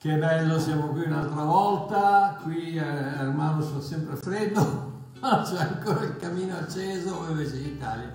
[0.00, 2.38] Che bello, siamo qui un'altra volta.
[2.44, 8.12] Qui eh, Ermano fa sempre freddo, c'è ancora il camino acceso, invece in Italia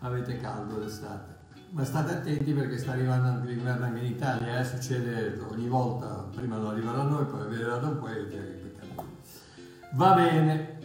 [0.00, 1.34] avete caldo d'estate.
[1.70, 4.64] Ma state attenti perché sta arrivando anche l'inverno anche in Italia, eh?
[4.64, 8.64] succede ogni volta, prima lo arriva da noi, poi viene da un po' e
[9.92, 10.78] Va bene.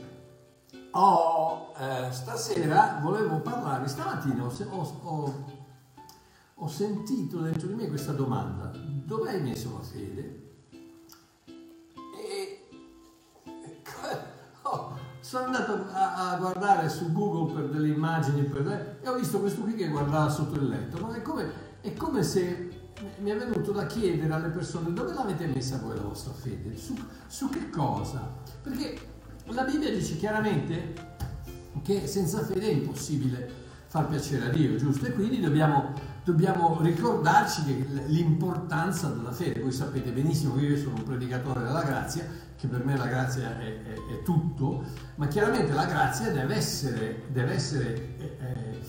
[0.91, 5.45] Oh, eh, stasera volevo parlare, stamattina ho, ho,
[6.67, 8.71] sentito dentro di me questa domanda,
[9.05, 10.49] dove hai messo la fede?
[12.15, 12.67] E
[14.61, 19.39] oh, sono andato a, a, guardare su Google per delle immagini per, e ho visto
[19.39, 21.11] questo qui che guardava sotto il letto, no?
[21.11, 21.51] è, come,
[21.81, 22.69] è come se
[23.19, 26.95] mi è venuto da chiedere alle persone dove l'avete messa voi la vostra fede, su,
[27.27, 28.37] su che cosa?
[28.61, 28.99] Perché
[29.45, 31.09] la Bibbia dice chiaramente
[31.81, 33.60] che senza fede è impossibile
[33.91, 35.05] far piacere a Dio, giusto?
[35.05, 35.91] E quindi dobbiamo,
[36.23, 39.59] dobbiamo ricordarci l'importanza della fede.
[39.59, 42.25] Voi sapete benissimo che io sono un predicatore della grazia,
[42.55, 47.23] che per me la grazia è, è, è tutto, ma chiaramente la grazia deve essere,
[47.33, 48.79] deve essere eh, eh,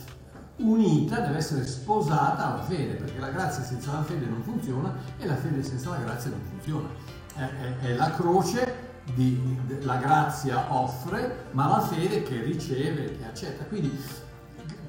[0.58, 5.26] unita, deve essere sposata alla fede, perché la grazia senza la fede non funziona e
[5.26, 6.86] la fede senza la grazia non funziona.
[7.34, 13.64] È, è la croce di, la grazia offre, ma la fede che riceve, che accetta.
[13.64, 13.98] Quindi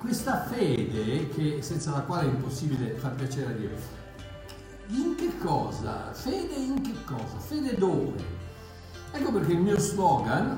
[0.04, 3.70] questa fede, che, senza la quale è impossibile far piacere a Dio,
[4.88, 6.12] in che cosa?
[6.12, 7.40] Fede in che cosa?
[7.40, 8.42] Fede dove?
[9.14, 10.58] Ecco perché il mio slogan,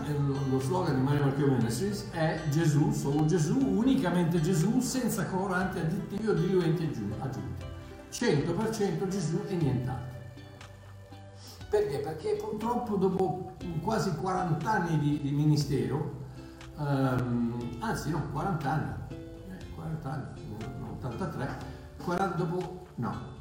[0.49, 6.27] lo slogan di Mario Marchio Ministries è Gesù, solo Gesù, unicamente Gesù, senza coloranti additivi
[6.27, 7.65] o diluenti aggiunti.
[8.11, 10.13] 100% Gesù e nient'altro.
[11.69, 11.99] Perché?
[11.99, 13.51] Perché purtroppo dopo
[13.83, 16.23] quasi 40 anni di, di ministero,
[16.79, 18.93] ehm, anzi no, 40 anni,
[19.85, 21.57] eh, 40 anni, non 83,
[22.03, 23.33] 40 dopo, no,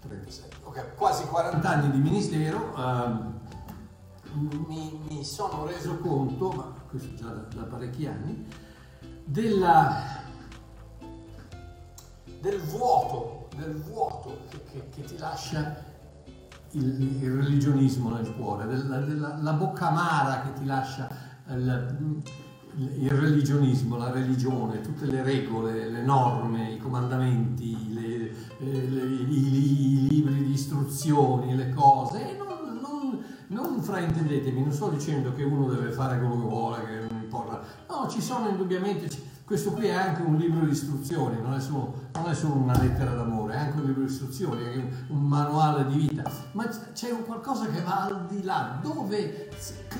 [0.00, 3.40] 36, ok, quasi 40 anni di ministero, ehm,
[4.66, 8.46] mi, mi, sono reso conto, ma questo già da, da parecchi anni,
[9.24, 9.94] della,
[12.40, 15.84] del vuoto, del vuoto che, che, che ti lascia
[16.72, 21.08] il, il religionismo nel cuore, della, della, la bocca amara che ti lascia
[21.48, 22.22] il,
[22.76, 30.04] il, religionismo, la religione, tutte le regole, le norme, i comandamenti, le, eh, le, i,
[30.04, 32.30] i, libri di istruzioni, le cose.
[32.30, 36.84] E non, non, non fraintendetemi, non sto dicendo che uno deve fare quello che vuole,
[36.84, 37.62] che non importa.
[37.88, 42.08] No, ci sono indubbiamente questo qui è anche un libro di istruzioni, non è solo,
[42.14, 45.86] non è solo una lettera d'amore, è anche un libro di istruzioni, è un, manuale
[45.86, 49.50] di vita, ma c'è qualcosa che va al di là, dove,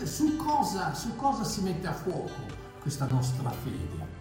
[0.02, 2.55] su cosa, su cosa si mette a fuoco
[2.86, 4.14] questa nostra fede.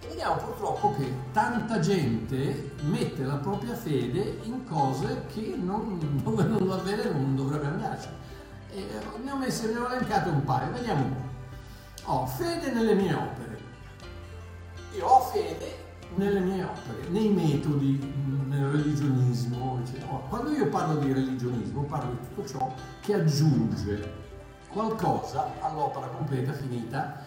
[0.00, 6.44] E vediamo purtroppo che tanta gente mette la propria fede in cose che non, dove
[6.44, 8.08] non va bene non dovrebbe andarci.
[8.72, 8.86] E
[9.22, 12.12] ne ho messo, ne ho elencato un paio, vediamo un po'.
[12.12, 13.46] Ho fede nelle mie opere
[14.96, 18.00] io ho fede nelle mie opere, nei metodi,
[18.46, 20.06] nel religionismo, eccetera.
[20.28, 24.24] Quando io parlo di religionismo parlo di tutto ciò che aggiunge
[24.76, 27.24] qualcosa all'opera completa, finita,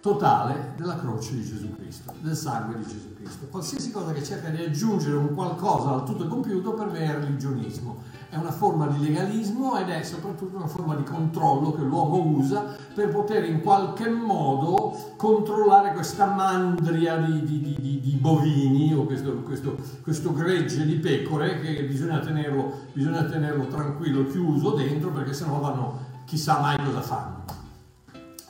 [0.00, 3.46] totale della croce di Gesù Cristo, del sangue di Gesù Cristo.
[3.50, 8.02] Qualsiasi cosa che cerca di aggiungere un qualcosa al tutto compiuto per me è religionismo
[8.28, 12.76] è una forma di legalismo ed è soprattutto una forma di controllo che l'uomo usa
[12.92, 19.34] per poter in qualche modo controllare questa mandria di, di, di, di bovini o questo,
[19.42, 25.60] questo, questo, gregge di pecore che bisogna tenerlo, bisogna tenerlo tranquillo, chiuso dentro perché sennò
[25.60, 27.44] vanno chissà mai cosa fanno.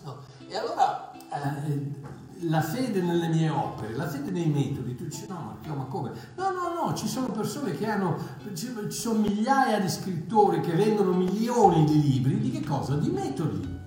[0.02, 0.16] No.
[0.48, 2.02] E allora eh,
[2.48, 6.12] la fede nelle mie opere, la fede nei metodi, tu dici no, ma come?
[6.36, 8.16] No, no, no, ci sono persone che hanno,
[8.54, 12.96] ci sono migliaia di scrittori che vendono milioni di libri, di che cosa?
[12.96, 13.82] Di metodi.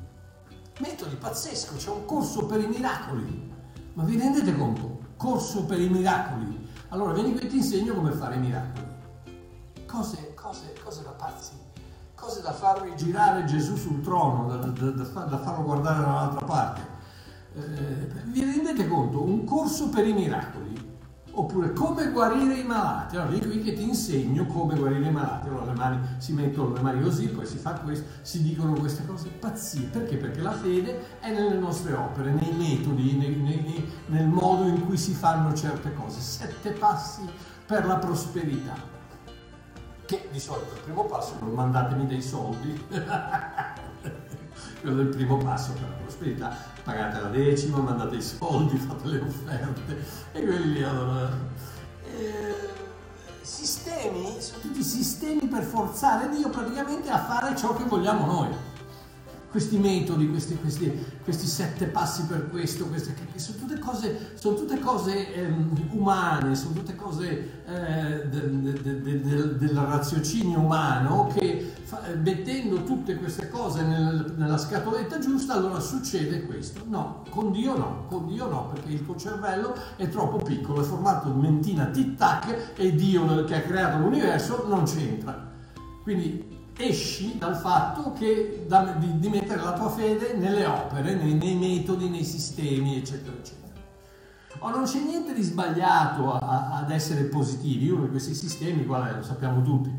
[0.80, 3.54] Metodi, pazzesco, c'è un corso per i miracoli.
[3.94, 5.00] Ma vi rendete conto?
[5.18, 6.70] Corso per i miracoli.
[6.90, 8.86] Allora vieni qui e ti insegno come fare i miracoli.
[9.86, 11.67] Cose, cose, cose da pazzi.
[12.20, 16.96] Cose da farvi girare Gesù sul trono, da, da, da, da farlo guardare dall'altra parte
[17.58, 19.24] eh, vi rendete conto?
[19.24, 20.76] Un corso per i miracoli,
[21.32, 23.16] oppure come guarire i malati.
[23.16, 25.48] Allora vieni qui che ti insegno come guarire i malati.
[25.48, 29.06] Allora le mani si mettono le mani così, poi si fa questo, si dicono queste
[29.06, 29.88] cose pazzie.
[29.88, 30.18] Perché?
[30.18, 34.98] Perché la fede è nelle nostre opere, nei metodi, nei, nei, nel modo in cui
[34.98, 36.20] si fanno certe cose.
[36.20, 37.28] Sette passi
[37.66, 38.96] per la prosperità
[40.08, 42.88] che di solito il primo passo è mandatemi dei soldi.
[44.82, 49.08] Quello è il primo passo per la prosperità, pagate la decima, mandate i soldi, fate
[49.08, 51.30] le offerte e quelli lì allora...
[52.04, 52.76] Eh,
[53.42, 58.56] sistemi, sono tutti sistemi per forzare Dio praticamente a fare ciò che vogliamo noi
[59.58, 64.78] questi metodi, questi, questi, questi, sette passi per questo, queste, sono tutte cose, sono tutte
[64.78, 72.02] cose ehm, umane, sono tutte cose eh, del, del, del, del, raziocinio umano che fa,
[72.22, 76.84] mettendo tutte queste cose nel, nella scatoletta giusta allora succede questo.
[76.86, 80.84] No, con Dio no, con Dio no, perché il tuo cervello è troppo piccolo, è
[80.84, 85.52] formato di mentina tic-tac e Dio che ha creato l'universo non c'entra.
[86.04, 91.34] Quindi esci dal fatto che, da, di, di, mettere la tua fede nelle opere, nei,
[91.34, 93.66] nei metodi, nei sistemi, eccetera, eccetera.
[94.60, 98.86] Oh, non c'è niente di sbagliato a, a, ad essere positivi, uno di questi sistemi,
[98.86, 99.16] qual è?
[99.16, 99.92] Lo sappiamo tutti.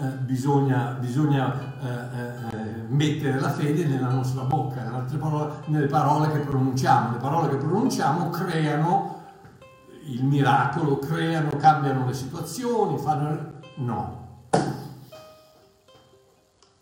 [0.00, 5.86] Eh, bisogna, bisogna eh, eh, mettere la fede nella nostra bocca, in altre parole, nelle
[5.86, 7.12] parole che pronunciamo.
[7.12, 9.16] Le parole che pronunciamo creano
[10.06, 13.56] il miracolo, creano, cambiano le situazioni, fanno...
[13.76, 14.17] No,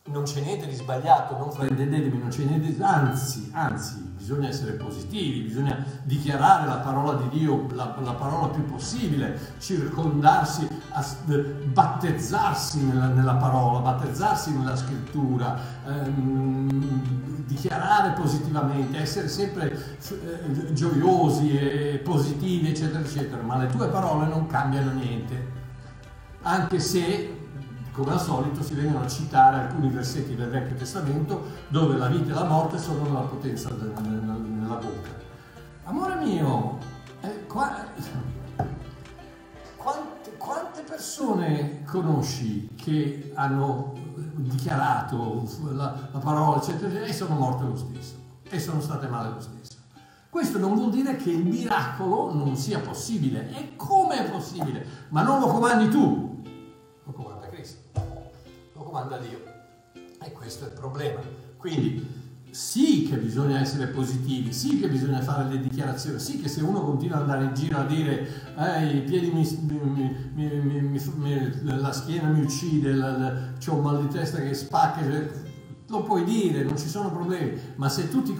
[0.07, 2.83] non c'è niente di sbagliato, non fraintendetevi, non c'è niente di...
[2.83, 8.65] Anzi, anzi, bisogna essere positivi, bisogna dichiarare la parola di Dio, la, la parola più
[8.65, 10.69] possibile, circondarsi,
[11.65, 22.01] battezzarsi nella, nella parola, battezzarsi nella scrittura, ehm, dichiarare positivamente, essere sempre eh, gioiosi e
[22.05, 25.55] positivi, eccetera, eccetera, ma le tue parole non cambiano niente,
[26.43, 27.36] anche se
[27.97, 32.31] come al solito si vengono a citare alcuni versetti del Vecchio Testamento dove la vita
[32.31, 35.09] e la morte sono nella potenza nella bocca.
[35.85, 36.77] Amore mio,
[37.23, 37.87] eh, qua,
[39.77, 43.95] quante, quante, persone conosci che hanno
[44.35, 48.15] dichiarato la, la parola, eccetera, e sono morte lo stesso,
[48.47, 49.77] e sono state male lo stesso?
[50.29, 53.49] Questo non vuol dire che il miracolo non sia possibile.
[53.57, 54.85] E come è possibile?
[55.09, 56.26] Ma non lo comandi tu,
[58.97, 59.43] comanda Dio.
[60.23, 61.21] E questo è il problema.
[61.59, 66.63] Quindi sì che bisogna essere positivi, sì che bisogna fare le dichiarazioni, sì che se
[66.63, 68.27] uno continua ad andare in giro a dire
[68.57, 69.47] eh, i piedi mi,
[70.33, 75.03] mi, mi, la schiena mi uccide, ho un mal di testa che spacca,
[75.89, 78.35] lo puoi dire, non ci sono problemi, ma se tu ti,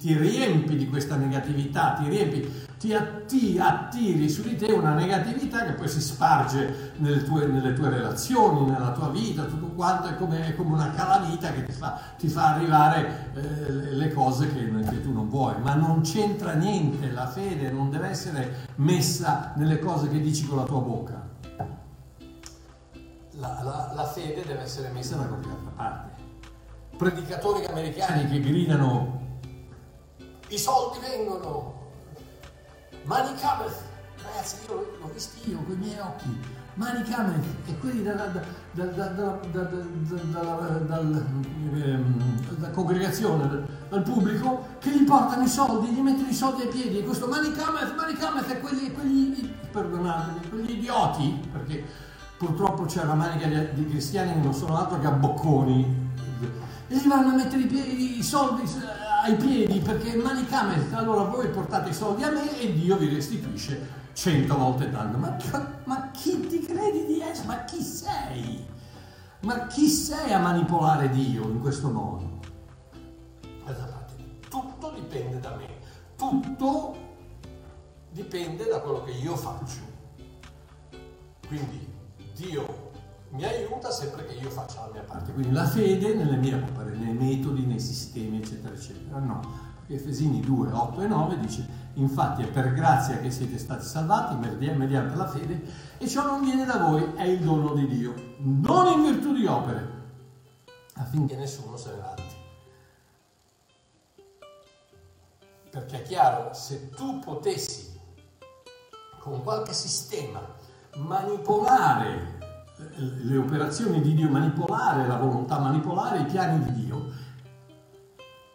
[0.00, 2.50] ti riempi di questa negatività, ti riempi,
[2.84, 7.72] ti atti, attiri su di te una negatività che poi si sparge nelle tue, nelle
[7.72, 11.72] tue relazioni, nella tua vita, tutto quanto è come, è come una calamita che ti
[11.72, 16.52] fa, ti fa arrivare eh, le cose che, che, tu non vuoi, ma non c'entra
[16.52, 21.22] niente, la fede non deve essere messa nelle cose che dici con la tua bocca.
[23.36, 26.22] La, la, la fede deve essere messa da qualche altra parte.
[26.98, 29.22] Predicatori americani che gridano
[30.48, 31.73] i soldi vengono,
[33.04, 33.82] money cometh.
[34.22, 36.38] Ragazzi, io l'ho visto io con i miei occhi,
[36.74, 37.44] money cometh.
[37.66, 38.30] E quelli dalla,
[42.72, 46.98] congregazione, dal pubblico, che gli portano i soldi, gli mettono i soldi ai piedi.
[46.98, 51.84] E questo money cometh, money cometh, e quelli, quelli perdonatemi, quegli idioti, perché
[52.36, 56.02] purtroppo c'è una manica di cristiani che non sono altro che abbocconi
[56.88, 61.22] e gli vanno a mettere i, piedi, i soldi eh, ai piedi perché manicamente allora
[61.22, 65.16] voi portate i soldi a me e Dio vi restituisce cento volte tanto.
[65.16, 65.36] Ma,
[65.84, 67.46] ma chi ti credi di essere?
[67.46, 68.66] Ma chi sei?
[69.40, 72.32] Ma chi sei a manipolare Dio in questo modo?
[74.48, 75.68] Tutto dipende da me,
[76.16, 76.96] tutto
[78.10, 79.80] dipende da quello che io faccio.
[81.48, 81.88] Quindi
[82.34, 82.83] Dio
[83.34, 85.32] mi aiuta sempre che io faccia la mia parte.
[85.32, 89.18] Quindi la fede nelle mie opere, nei metodi, nei sistemi, eccetera, eccetera.
[89.18, 89.40] No,
[89.88, 95.16] Efesini 2, 8 e 9 dice, infatti è per grazia che siete stati salvati mediante
[95.16, 95.62] la fede
[95.98, 99.46] e ciò non viene da voi, è il dono di Dio, non in virtù di
[99.46, 99.90] opere,
[100.94, 102.22] affinché nessuno se ne vanti.
[105.70, 108.00] Perché è chiaro, se tu potessi
[109.18, 110.40] con qualche sistema
[110.96, 112.33] manipolare
[112.76, 117.12] le operazioni di Dio, manipolare la volontà, manipolare i piani di Dio,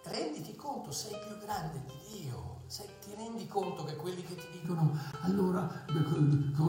[0.04, 1.99] renditi conto, sei più grande di Dio,
[3.20, 5.70] rendi conto che quelli che ti dicono allora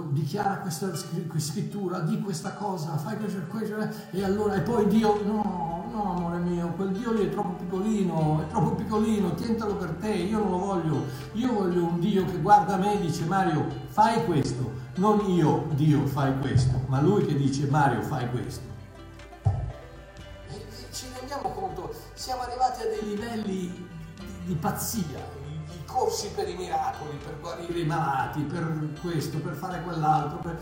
[0.09, 3.77] dichiara questa scrittura, di questa cosa, fai questo, questo
[4.11, 8.43] e allora e poi Dio no, no amore mio, quel Dio lì è troppo piccolino,
[8.43, 11.05] è troppo piccolino, tientalo per te, io non lo voglio,
[11.35, 16.05] io voglio un Dio che guarda me e dice Mario fai questo, non io, Dio,
[16.07, 18.67] fai questo, ma lui che dice Mario, fai questo.
[20.49, 25.40] E ci rendiamo conto, siamo arrivati a dei livelli di, di pazzia,
[25.93, 30.59] corsi per i miracoli, per guarire i malati, per questo, per fare quell'altro, per,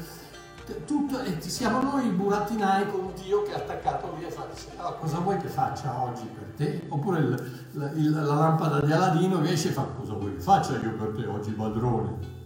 [0.84, 4.96] tutto, e siamo noi i burattinai con Dio che è attaccato lì e fa allora,
[4.96, 6.86] cosa vuoi che faccia oggi per te?
[6.88, 10.40] Oppure il, la, il, la, lampada di Aladino che esce e fa cosa vuoi che
[10.40, 12.36] faccia io per te oggi padrone?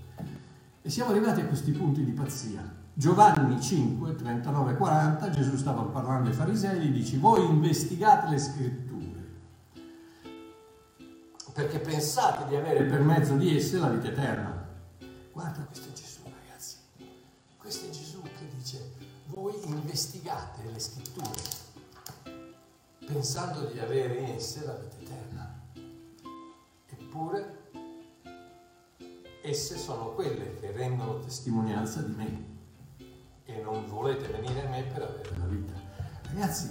[0.82, 2.80] E siamo arrivati a questi punti di pazzia.
[2.94, 8.91] Giovanni 5, 39, 40, Gesù stava parlando ai farisei, gli dice voi investigate le scritture
[11.52, 14.66] perché pensate di avere per mezzo di esse la vita eterna.
[15.32, 16.76] Guarda questo è Gesù ragazzi,
[17.56, 18.92] questo è Gesù che dice
[19.26, 21.60] voi investigate le scritture
[23.04, 25.60] pensando di avere in esse la vita eterna.
[26.86, 27.60] Eppure
[29.42, 32.50] esse sono quelle che rendono testimonianza di me
[33.44, 35.72] e non volete venire a me per avere la vita.
[36.28, 36.70] Ragazzi,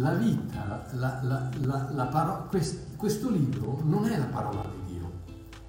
[0.00, 5.10] la vita, la, la, la, paro- quest, questo libro non è la parola di Dio,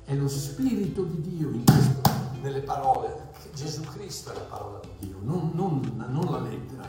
[0.06, 2.02] è lo Spirito di Dio in questo,
[2.42, 3.30] nelle parole.
[3.54, 6.88] Gesù Cristo è la parola di Dio, non, non, non la lettera.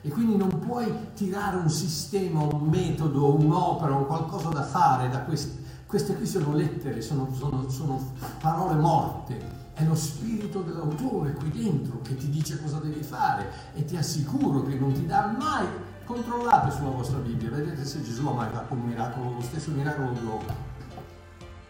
[0.00, 5.20] E quindi non puoi tirare un sistema, un metodo, un'opera, un qualcosa da fare da
[5.22, 5.66] queste.
[5.86, 12.00] Queste qui sono lettere, sono, sono, sono parole morte è lo spirito dell'autore qui dentro
[12.02, 15.66] che ti dice cosa devi fare e ti assicuro che non ti dà mai.
[16.08, 20.12] Controllate sulla vostra Bibbia, vedete se Gesù ha mai fatto un miracolo, lo stesso miracolo
[20.12, 20.46] di uomo.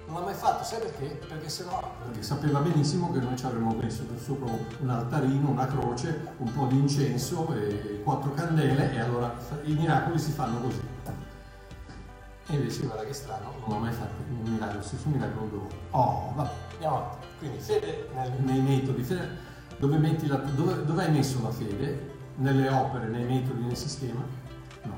[0.07, 1.07] Non l'ha mai fatto, sai perché?
[1.27, 5.67] Perché se no, perché sapeva benissimo che noi ci avremmo messo sopra un altarino, una
[5.67, 10.83] croce, un po' di incenso e quattro candele e allora i miracoli si fanno così.
[12.47, 15.69] E invece guarda che strano, non ho mai fatto un miracolo, lo stesso miracolo d'uomo.
[15.91, 17.27] Oh, vabbè, andiamo avanti.
[17.41, 19.31] Quindi fede nel, nei metodi, fede,
[19.79, 22.08] dove, la, dove, dove hai messo la fede?
[22.41, 24.25] Nelle opere, nei metodi, nel sistema?
[24.83, 24.95] No.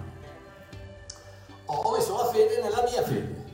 [1.64, 3.44] Ho messo la fede nella mia fede.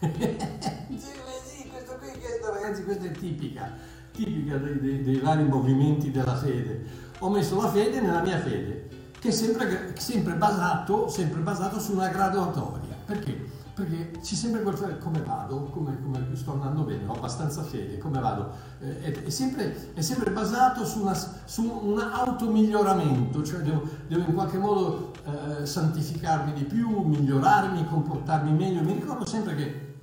[0.98, 3.70] sì, questo qui, questo, ragazzi, questa è tipica,
[4.10, 6.84] tipica dei, dei, dei, vari movimenti della fede.
[7.20, 8.88] Ho messo la fede nella mia fede,
[9.20, 12.96] che è sempre, sempre, basato, sempre basato su una graduatoria.
[13.06, 13.51] Perché?
[13.74, 18.20] Perché ci sembra quel come vado, come, come, sto andando bene, ho abbastanza fede, come
[18.20, 18.50] vado.
[18.80, 24.24] Eh, è, è, sempre, è, sempre, basato su, una, su un automiglioramento, cioè devo, devo,
[24.28, 28.82] in qualche modo eh, santificarmi di più, migliorarmi, comportarmi meglio.
[28.82, 29.94] Mi ricordo sempre che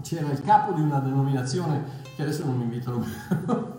[0.00, 1.84] c'era il capo di una denominazione
[2.16, 3.12] che adesso non mi invitano più.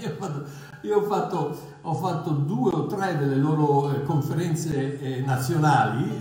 [0.00, 0.44] io, ho fatto,
[0.82, 6.20] io ho, fatto, ho fatto, due o tre delle loro eh, conferenze eh, nazionali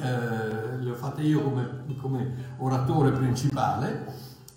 [0.97, 4.13] fatte io come, come oratore principale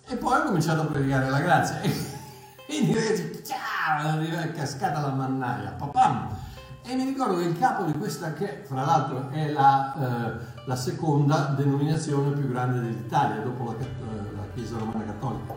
[0.06, 1.80] e poi ho cominciato a predicare la grazia.
[1.82, 1.92] E
[2.66, 4.18] quindi ragazzi, ciao,
[4.52, 6.36] cascata la mannaia, papam.
[6.82, 10.32] E mi ricordo che il capo di questa, che fra l'altro è la, eh,
[10.64, 13.84] la seconda denominazione più grande dell'Italia, dopo la, eh,
[14.34, 15.54] la Chiesa Romana Cattolica,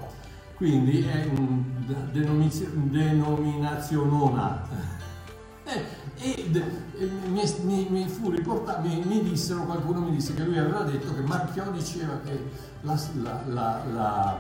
[0.55, 1.63] quindi è un
[2.11, 4.91] denominazionona.
[5.65, 5.81] Eh,
[6.17, 6.51] e,
[6.97, 11.13] e mi, mi, mi, fu riportato, mi, dissero, qualcuno mi disse che lui aveva detto
[11.13, 12.49] che Marchiò diceva che
[12.81, 12.99] la,
[13.47, 14.37] la, la,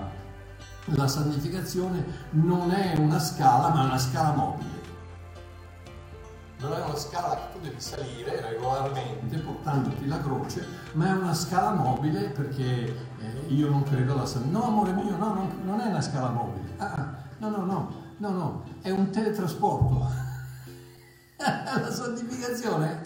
[0.85, 4.81] la santificazione non è una scala ma una scala mobile
[6.63, 11.33] non è una scala che tu devi salire regolarmente portandoti la croce, ma è una
[11.33, 12.85] scala mobile perché
[13.19, 14.57] eh, io non credo alla sanità.
[14.57, 16.73] No, amore mio, no, non, non, è una scala mobile.
[16.77, 20.22] Ah, ah, no, no, no, no, no, è un teletrasporto.
[21.81, 23.01] la santificazione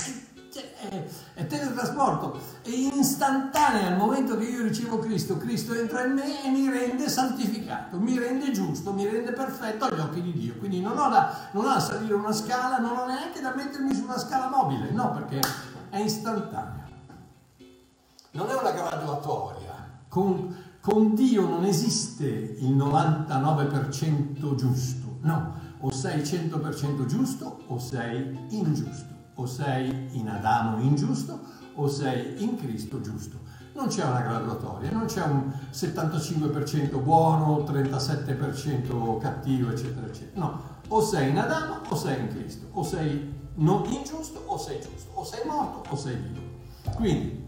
[0.89, 1.03] è,
[1.33, 6.49] è teletrasporto, è istantanea al momento che io ricevo Cristo, Cristo entra in me e
[6.49, 10.55] mi rende santificato, mi rende giusto, mi rende perfetto agli occhi di Dio.
[10.57, 13.93] Quindi non ho da, non ho da salire una scala, non ho neanche da mettermi
[13.93, 15.41] su una scala mobile, no, perché
[15.89, 16.85] è istantanea.
[18.31, 19.75] Non è una graduatoria.
[20.07, 28.47] Con, con Dio non esiste il 99% giusto, no o sei 100% giusto o sei
[28.49, 31.39] ingiusto, o sei in Adamo ingiusto
[31.75, 33.45] o sei in Cristo giusto.
[33.73, 40.45] Non c'è una graduatoria, non c'è un 75% buono, 37% cattivo, eccetera, eccetera.
[40.45, 44.81] No, o sei in Adamo o sei in Cristo, o sei non ingiusto o sei
[44.81, 46.41] giusto, o sei morto o sei vivo.
[46.95, 47.45] Quindi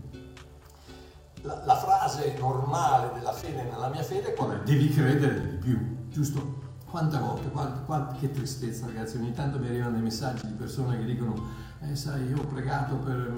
[1.42, 4.64] la, la frase normale della fede nella mia fede è?
[4.64, 6.68] Devi credere di più, giusto?
[6.90, 10.98] Quante volte, quante, quante, che tristezza ragazzi, ogni tanto mi arrivano dei messaggi di persone
[10.98, 11.48] che dicono,
[11.82, 13.32] eh sai, io ho pregato per,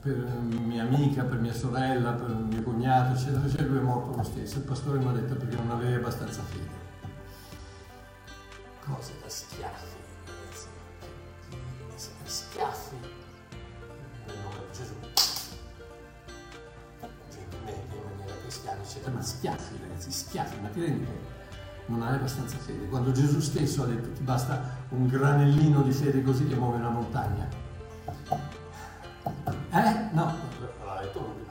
[0.00, 4.22] per mia amica, per mia sorella, per mio cognato, eccetera, eccetera, lui è morto lo
[4.22, 4.56] stesso.
[4.56, 6.82] Il pastore mi ha detto perché non aveva abbastanza fede.
[8.86, 9.96] Cose da schiaffi,
[10.26, 12.96] ragazzi, schiaffi
[14.26, 14.94] nel nome di Gesù.
[17.30, 21.33] Gentilmente in maniera cristiana, eccetera, ma schiaffi ragazzi, schiaffi, ma ti rendi conto?
[21.86, 22.88] Non hai abbastanza fede.
[22.88, 26.90] Quando Gesù stesso ha detto ti basta un granellino di fede così che muove una
[26.90, 27.46] montagna.
[29.70, 30.08] Eh?
[30.12, 30.34] No,
[30.84, 31.44] l'ha detto lui.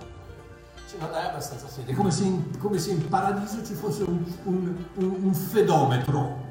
[0.89, 1.93] Cioè, non hai abbastanza fede.
[1.93, 6.42] Come se in, come se in paradiso ci fosse un, un, un, un fedometro.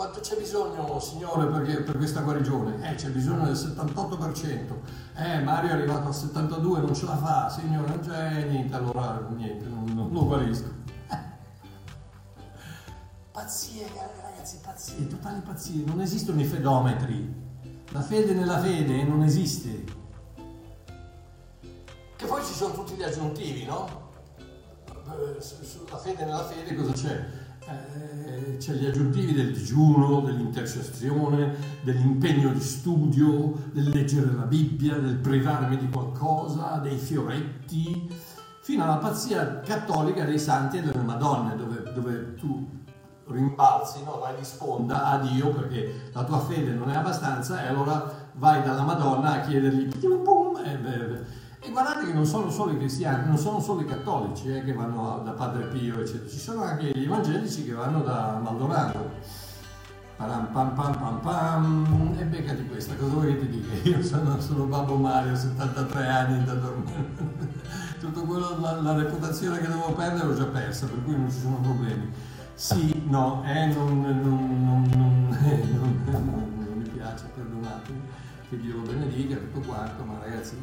[0.00, 2.90] Quanto c'è bisogno, Signore, perché, per questa guarigione?
[2.90, 4.72] Eh, c'è bisogno del 78%.
[5.14, 9.22] Eh, Mario è arrivato al 72%, non ce la fa, Signore, non c'è niente, allora
[9.36, 10.72] niente, non, non lo guarisco.
[13.30, 13.86] Pazzie,
[14.22, 15.84] ragazzi, pazzie, totali pazzie.
[15.84, 17.34] Non esistono i fedometri.
[17.90, 19.84] La fede nella fede non esiste.
[22.16, 24.08] Che poi ci sono tutti gli aggiuntivi, no?
[25.40, 27.39] Sulla fede nella fede cosa c'è?
[27.66, 35.16] Eh, c'è gli aggiuntivi del digiuno, dell'intercessione, dell'impegno di studio, del leggere la Bibbia, del
[35.16, 38.08] privarmi di qualcosa, dei fioretti,
[38.62, 42.78] fino alla pazzia cattolica dei santi e delle Madonne, dove, dove tu
[43.26, 44.18] rimbalzi, no?
[44.18, 48.62] vai di sponda a Dio perché la tua fede non è abbastanza e allora vai
[48.62, 51.24] dalla Madonna a chiedergli pum, pum, e, beh,
[51.62, 54.72] e guardate che non sono solo i cristiani, non sono solo i cattolici eh, che
[54.72, 59.48] vanno da Padre Pio, eccetera, ci sono anche gli evangelici che vanno da Maldonado.
[60.16, 63.88] Param pam pam pam pam e beccati questa, cosa vuoi che ti dica?
[63.88, 67.08] Io sono, sono Babbo Mario, 73 anni da dormire.
[68.00, 71.40] Tutto quello, la, la, reputazione che devo perdere l'ho già persa, per cui non ci
[71.40, 72.10] sono problemi.
[72.54, 78.00] Sì, no, eh, non, non, non, eh, non mi piace, perdonatemi,
[78.48, 80.56] che Dio lo benedica, tutto quanto, ma ragazzi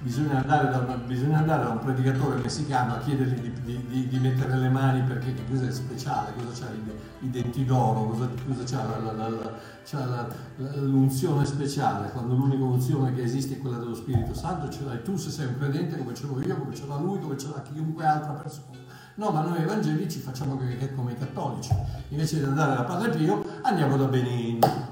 [0.00, 4.56] bisogna andare, da bisogna andare da un predicatore messicano a chiedergli di, di, di, mettere
[4.56, 8.64] le mani perché che cosa è speciale, cosa c'ha i, i denti d'oro, cosa, cosa
[8.64, 9.52] c'ha, la, la, la,
[9.84, 15.02] c'ha l'unzione speciale, quando l'unica unzione che esiste è quella dello Spirito Santo, ce l'hai
[15.02, 17.48] tu se sei un credente come ce l'ho io, come ce l'ha lui, come ce
[17.48, 18.78] l'ha chiunque altra persona.
[19.16, 21.74] No, ma noi evangelici facciamo come i cattolici,
[22.08, 24.88] invece di andare da Padre Pio andiamo da Benin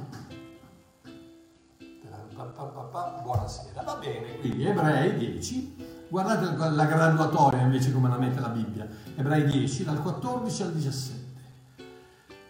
[4.40, 10.00] quindi Ebrei 10, guardate la graduatoria invece come la mette la Bibbia, Ebrei 10 dal
[10.02, 11.26] 14 al 17.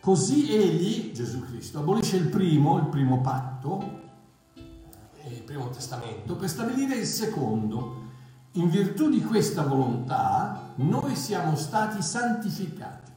[0.01, 4.07] Così egli, Gesù Cristo, abolisce il primo, il primo patto,
[4.55, 8.07] il primo testamento, per stabilire il secondo.
[8.53, 13.09] In virtù di questa volontà noi siamo stati santificati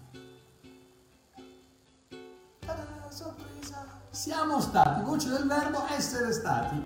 [4.21, 6.79] Siamo stati, voce del verbo essere stati,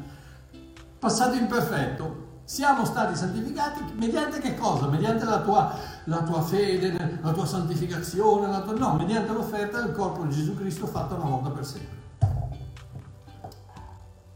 [1.06, 2.24] passato imperfetto.
[2.46, 4.88] Siamo stati santificati mediante che cosa?
[4.88, 5.72] Mediante la tua,
[6.06, 8.74] la tua fede, la tua santificazione, la tua...
[8.74, 11.96] no, mediante l'offerta del corpo di Gesù Cristo fatta una volta per sempre.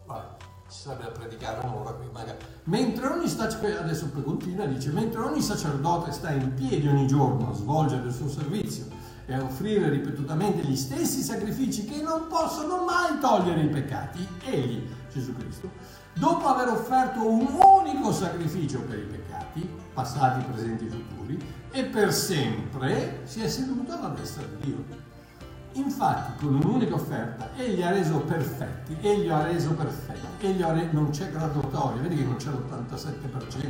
[0.06, 0.36] Guarda,
[0.70, 2.38] ci sarebbe da predicare un'ora qui magari.
[2.66, 7.54] Mentre ogni sacerdote, adesso continua, dice, mentre ogni sacerdote sta in piedi ogni giorno a
[7.54, 8.86] svolgere il suo servizio,
[9.26, 14.88] e a offrire ripetutamente gli stessi sacrifici che non possono mai togliere i peccati, egli,
[15.12, 15.70] Gesù Cristo,
[16.14, 21.40] dopo aver offerto un unico sacrificio per i peccati, passati, presenti e futuri,
[21.72, 25.08] e per sempre si è seduto alla destra di Dio.
[25.74, 30.90] Infatti, con un'unica offerta, egli ha reso perfetti, egli ha reso perfetti, egli ha re...
[30.92, 33.66] non c'è graduatoria, vedi che non c'è l'87%,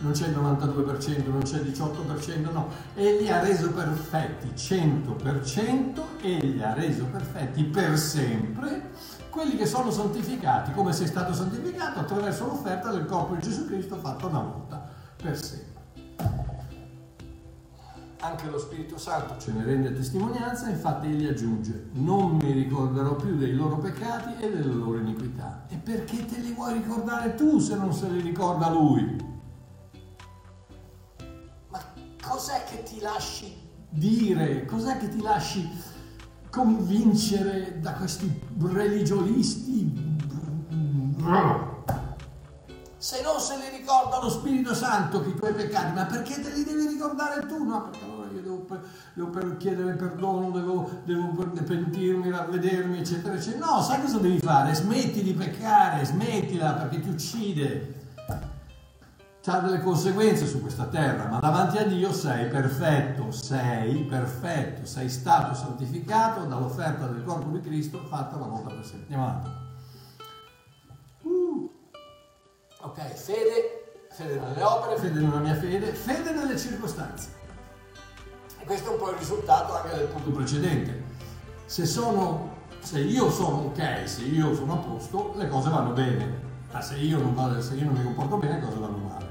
[0.00, 6.60] non c'è il 92%, non c'è il 18%, no, egli ha reso perfetti 100%, egli
[6.60, 8.90] ha reso perfetti per sempre
[9.30, 13.96] quelli che sono santificati, come sei stato santificato attraverso l'offerta del corpo di Gesù Cristo
[13.96, 15.78] fatta una volta per sempre
[18.20, 23.36] anche lo Spirito Santo ce ne rende testimonianza, infatti egli aggiunge, non mi ricorderò più
[23.36, 25.66] dei loro peccati e delle loro iniquità.
[25.68, 29.16] E perché te li vuoi ricordare tu se non se li ricorda lui?
[31.68, 31.80] Ma
[32.20, 33.54] cos'è che ti lasci
[33.88, 34.64] dire?
[34.64, 35.68] Cos'è che ti lasci
[36.50, 40.16] convincere da questi religionisti?
[42.98, 46.50] se non se li ricorda lo Spirito Santo che i tuoi peccati, ma perché te
[46.50, 47.64] li devi ricordare tu?
[47.64, 48.66] No, perché allora io devo,
[49.14, 51.28] devo per chiedere perdono, devo, devo
[51.64, 53.64] pentirmi, ravvedermi, eccetera, eccetera.
[53.64, 54.74] No, sai cosa devi fare?
[54.74, 57.97] Smetti di peccare, smettila perché ti uccide.
[59.40, 65.08] C'ha delle conseguenze su questa terra, ma davanti a Dio sei perfetto, sei perfetto, sei
[65.08, 69.14] stato santificato dall'offerta del corpo di Cristo fatta una volta per sempre.
[69.14, 69.66] Andiamo avanti.
[72.80, 77.28] Ok, fede, fede nelle opere, fede nella mia fede, fede nelle circostanze.
[78.60, 81.04] E questo è un po' il risultato anche del punto precedente.
[81.64, 86.46] Se, sono, se io sono ok, se io sono a posto, le cose vanno bene.
[86.72, 89.27] Ma se io non, vado, se io non mi comporto bene, le cose vanno male.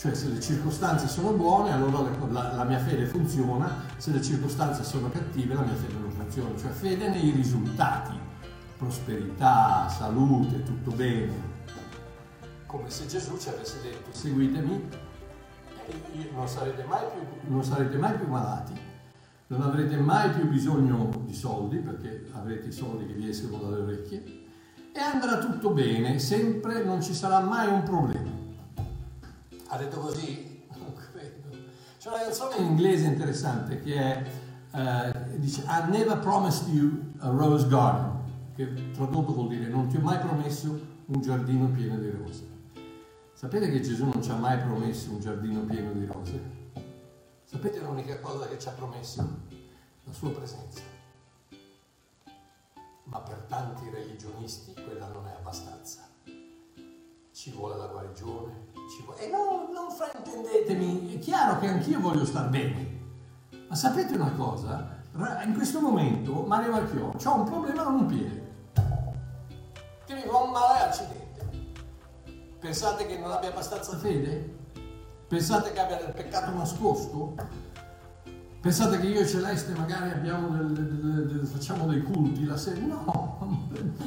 [0.00, 4.82] Cioè se le circostanze sono buone, allora la, la, mia fede funziona, se le circostanze
[4.82, 6.56] sono cattive, la mia fede non funziona.
[6.56, 8.18] Cioè fede nei risultati,
[8.78, 11.32] prosperità, salute, tutto bene.
[12.64, 14.88] Come se Gesù ci avesse detto seguitemi
[15.88, 18.72] e non sarete mai più, non sarete mai più malati,
[19.48, 23.82] non avrete mai più bisogno di soldi perché avrete i soldi che vi escono dalle
[23.82, 24.24] orecchie
[24.94, 28.29] e andrà tutto bene, sempre non ci sarà mai un problema.
[29.72, 30.64] Ha detto così?
[30.76, 31.48] Non credo.
[31.96, 34.30] C'è una canzone in inglese interessante che è,
[34.72, 39.96] uh, dice I never promised you a rose garden, che tradotto vuol dire non ti
[39.96, 42.48] ho mai promesso un giardino pieno di rose.
[43.32, 46.40] Sapete che Gesù non ci ha mai promesso un giardino pieno di rose?
[47.44, 49.20] Sapete l'unica cosa che ci ha promesso?
[50.02, 50.80] La sua presenza.
[53.04, 56.08] Ma per tanti religionisti quella non è abbastanza.
[57.32, 58.68] Ci vuole la guarigione,
[59.04, 59.20] vuole...
[59.20, 62.98] E no, non fraintendetemi, è chiaro che anch'io voglio star bene.
[63.68, 64.98] Ma sapete una cosa?
[65.44, 68.48] In questo momento Mario Marchiò ha un problema con un piede.
[70.04, 71.48] Che mi fa un male accidente.
[72.58, 74.58] Pensate che non abbia abbastanza fede?
[75.28, 77.34] Pensate che abbia del peccato nascosto?
[78.60, 82.78] Pensate che io e Celeste magari del, del, del, facciamo dei culti la sera?
[82.78, 83.38] No,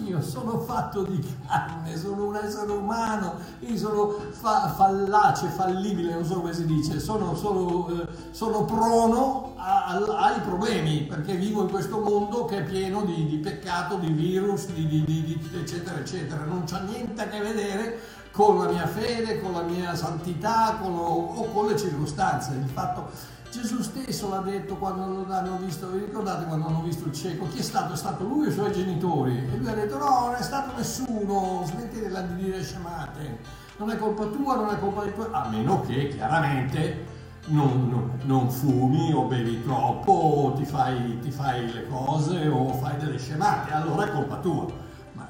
[0.06, 6.24] io sono fatto di carne, sono un essere umano, io sono fa, fallace, fallibile, non
[6.24, 11.64] so come si dice, sono, sono, eh, sono prono a, a, ai problemi perché vivo
[11.64, 16.44] in questo mondo che è pieno di, di peccato, di virus, di, di, eccetera, eccetera.
[16.44, 20.94] Non c'ha niente a che vedere con la mia fede, con la mia santità con
[20.94, 22.54] lo, o con le circostanze.
[22.54, 23.10] Il fatto,
[23.54, 27.46] Gesù stesso l'ha detto quando hanno visto, vi ricordate quando hanno visto il cieco?
[27.50, 27.94] Chi è stato?
[27.94, 29.38] È stato lui e i suoi genitori.
[29.38, 33.38] E lui ha detto no, non è stato nessuno, smettetela di dire scemate,
[33.78, 37.06] non è colpa tua, non è colpa di tuoi, a meno che chiaramente
[37.50, 42.74] non, non, non, fumi o bevi troppo o ti fai, ti fai, le cose o
[42.74, 44.82] fai delle scemate, allora è colpa tua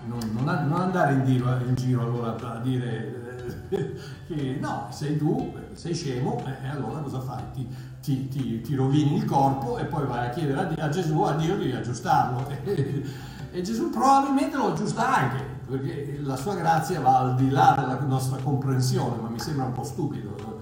[0.06, 3.96] non, non, non andare in giro, in giro, allora a dire eh,
[4.28, 7.44] che no, sei tu, sei scemo, e eh, allora cosa fai?
[7.54, 7.68] Ti,
[8.04, 11.36] ti, ti, ti, rovini il corpo e poi vai a chiedere a, a Gesù, a
[11.36, 12.52] Dio di aggiustarlo.
[13.56, 18.00] E, Gesù probabilmente lo aggiusta anche, perché la sua grazia va al di là della
[18.00, 20.60] nostra comprensione, ma mi sembra un po' stupido.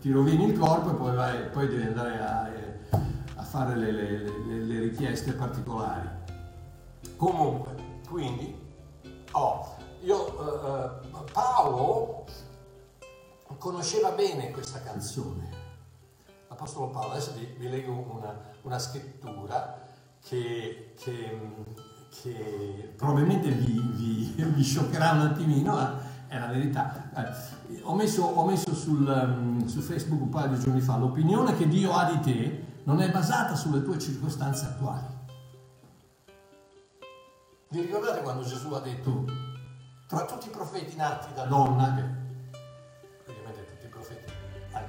[0.00, 2.50] Ti rovini il corpo e poi, vai, poi devi andare a,
[3.36, 6.08] a fare le, le, le, le richieste particolari.
[7.14, 7.76] Comunque,
[8.08, 8.62] quindi
[9.34, 12.26] Oh, io, uh, Paolo
[13.56, 15.51] conosceva bene questa canzone.
[16.62, 19.82] L'Apostolo Paolo, adesso vi, vi leggo una, una scrittura
[20.22, 21.54] che, che,
[22.08, 25.98] che probabilmente vi, vi, vi, scioccherà un attimino, ma
[26.28, 27.10] è la verità.
[27.16, 31.56] Eh, ho messo, ho messo sul, um, su Facebook un paio di giorni fa l'opinione
[31.56, 35.06] che Dio ha di te non è basata sulle tue circostanze attuali
[37.70, 39.24] vi ricordate quando Gesù ha detto
[40.06, 42.21] tra tutti i profeti nati da donna, che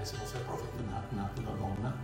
[0.04, 1.96] anche se non sei profeta, nato, nato da donna,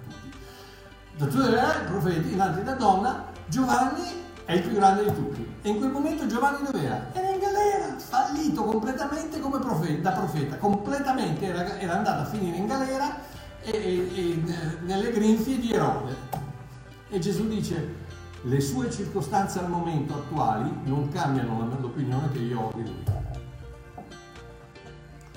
[1.17, 5.55] tutti, da i profeti nati da donna, Giovanni è il più grande di tutti.
[5.61, 7.09] E in quel momento Giovanni dov'era?
[7.13, 12.57] Era in galera, fallito completamente come profeta, da profeta, completamente era, era andato a finire
[12.57, 13.17] in galera
[13.61, 14.43] e, e, e
[14.81, 16.15] nelle grinfie di Erode.
[17.09, 18.07] E Gesù dice,
[18.43, 23.03] le sue circostanze al momento attuali non cambiano l'opinione che io ho di lui.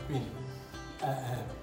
[0.07, 0.31] Quindi,
[1.01, 1.62] eh, eh,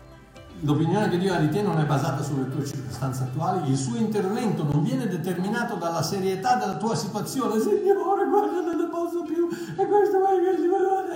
[0.61, 3.97] l'opinione che Dio ha di te non è basata sulle tue circostanze attuali, il suo
[3.97, 7.59] intervento non viene determinato dalla serietà della tua situazione.
[7.59, 10.67] Signore, guarda, non ne posso più, e questo è si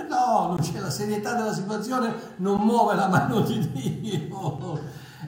[0.08, 4.80] No, non c'è la serietà della situazione, non muove la mano di Dio.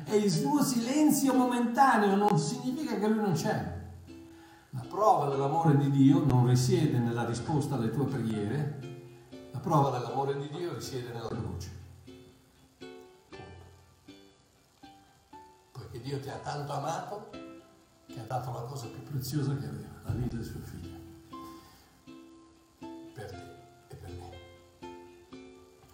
[0.04, 3.74] E il suo silenzio momentaneo non significa che lui non c'è.
[4.70, 8.78] La prova dell'amore di Dio non risiede nella risposta alle tue preghiere,
[9.52, 11.75] la prova dell'amore di Dio risiede nella croce.
[15.96, 17.30] Poiché Dio ti ha tanto amato
[18.06, 20.98] che ha dato la cosa più preziosa che aveva, la vita del suo figlio.
[23.14, 24.88] Per te e per me.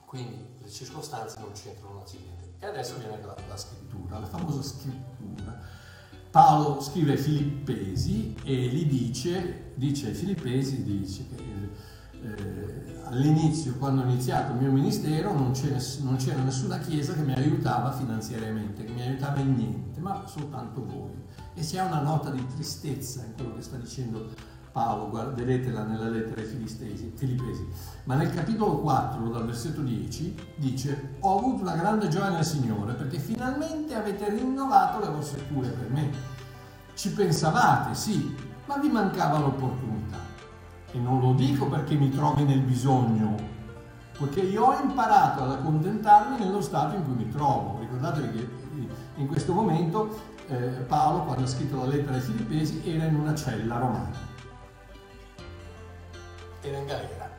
[0.04, 2.54] Quindi le circostanze non c'entrano niente.
[2.58, 5.60] E adesso viene la, la scrittura, la famosa scrittura
[6.32, 11.41] Paolo scrive ai Filippesi e gli dice, dice ai Filippesi, dice che
[13.12, 15.52] all'inizio, quando ho iniziato il mio ministero, non,
[16.00, 20.84] non, c'era nessuna chiesa che mi aiutava finanziariamente, che mi aiutava in niente, ma soltanto
[20.84, 21.10] voi.
[21.54, 24.30] E c'è una nota di tristezza in quello che sta dicendo
[24.72, 26.46] Paolo, vedetela nella lettera ai
[27.14, 27.68] Filippesi,
[28.04, 32.94] ma nel capitolo 4, dal versetto 10, dice ho avuto una grande gioia nel Signore
[32.94, 36.10] perché finalmente avete rinnovato le vostre cure per me.
[36.94, 40.01] Ci pensavate, sì, ma vi mancava l'opportunità.
[40.92, 43.34] E non lo dico perché mi trovi nel bisogno,
[44.18, 47.78] perché io ho imparato ad accontentarmi nello stato in cui mi trovo.
[47.80, 48.48] Ricordatevi che
[49.16, 53.34] in questo momento eh, Paolo, quando ha scritto la lettera ai Filippesi, era in una
[53.34, 54.30] cella romana
[56.68, 57.30] era in galera.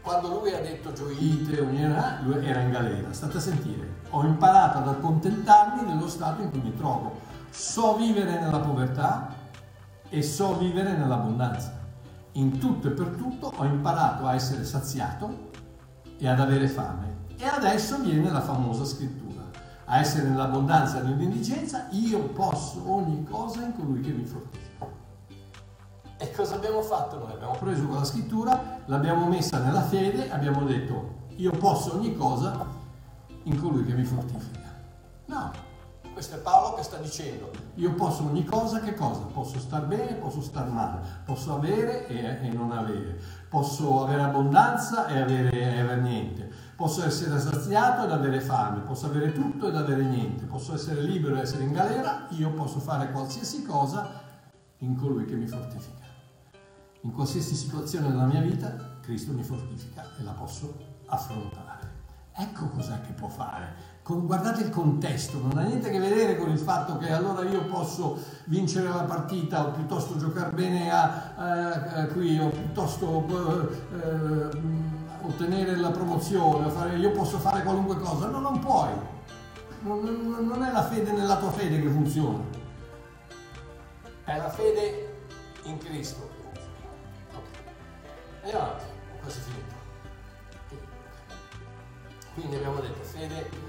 [0.00, 3.12] Quando lui ha detto gioite, lui era in galera.
[3.12, 7.20] State a sentire, ho imparato ad accontentarmi nello stato in cui mi trovo.
[7.50, 9.34] So vivere nella povertà
[10.08, 11.77] e so vivere nell'abbondanza.
[12.32, 15.50] In tutto e per tutto ho imparato a essere saziato
[16.18, 17.26] e ad avere fame.
[17.36, 19.26] E adesso viene la famosa scrittura.
[19.86, 24.86] A essere nell'abbondanza e nell'indigenza, io posso ogni cosa in colui che mi fortifica.
[26.18, 27.32] E cosa abbiamo fatto noi?
[27.32, 32.66] Abbiamo preso quella scrittura, l'abbiamo messa nella fede, abbiamo detto io posso ogni cosa
[33.44, 34.74] in colui che mi fortifica.
[35.26, 35.52] No,
[36.18, 39.20] questo è Paolo che sta dicendo io posso ogni cosa, che cosa?
[39.20, 45.06] Posso star bene, posso star male, posso avere e, e non avere, posso avere abbondanza
[45.06, 50.02] e avere, avere niente, posso essere saziato ed avere fame, posso avere tutto ed avere
[50.02, 54.10] niente, posso essere libero e essere in galera, io posso fare qualsiasi cosa
[54.78, 56.04] in colui che mi fortifica.
[57.02, 60.76] In qualsiasi situazione della mia vita, Cristo mi fortifica e la posso
[61.06, 61.78] affrontare.
[62.40, 63.97] Ecco cos'è che può fare.
[64.08, 67.42] Con, guardate il contesto, non ha niente a che vedere con il fatto che allora
[67.42, 73.26] io posso vincere la partita o piuttosto giocare bene a, a, a qui o piuttosto
[73.28, 74.60] eh, eh,
[75.20, 78.28] ottenere la promozione, fare, io posso fare qualunque cosa.
[78.28, 78.88] No, non puoi.
[79.80, 82.42] Non, non, non è la fede nella tua fede che funziona.
[84.24, 85.16] È la fede
[85.64, 86.30] in Cristo
[88.40, 88.84] Andiamo avanti,
[89.20, 89.74] quasi finito.
[92.32, 93.67] Quindi abbiamo detto fede,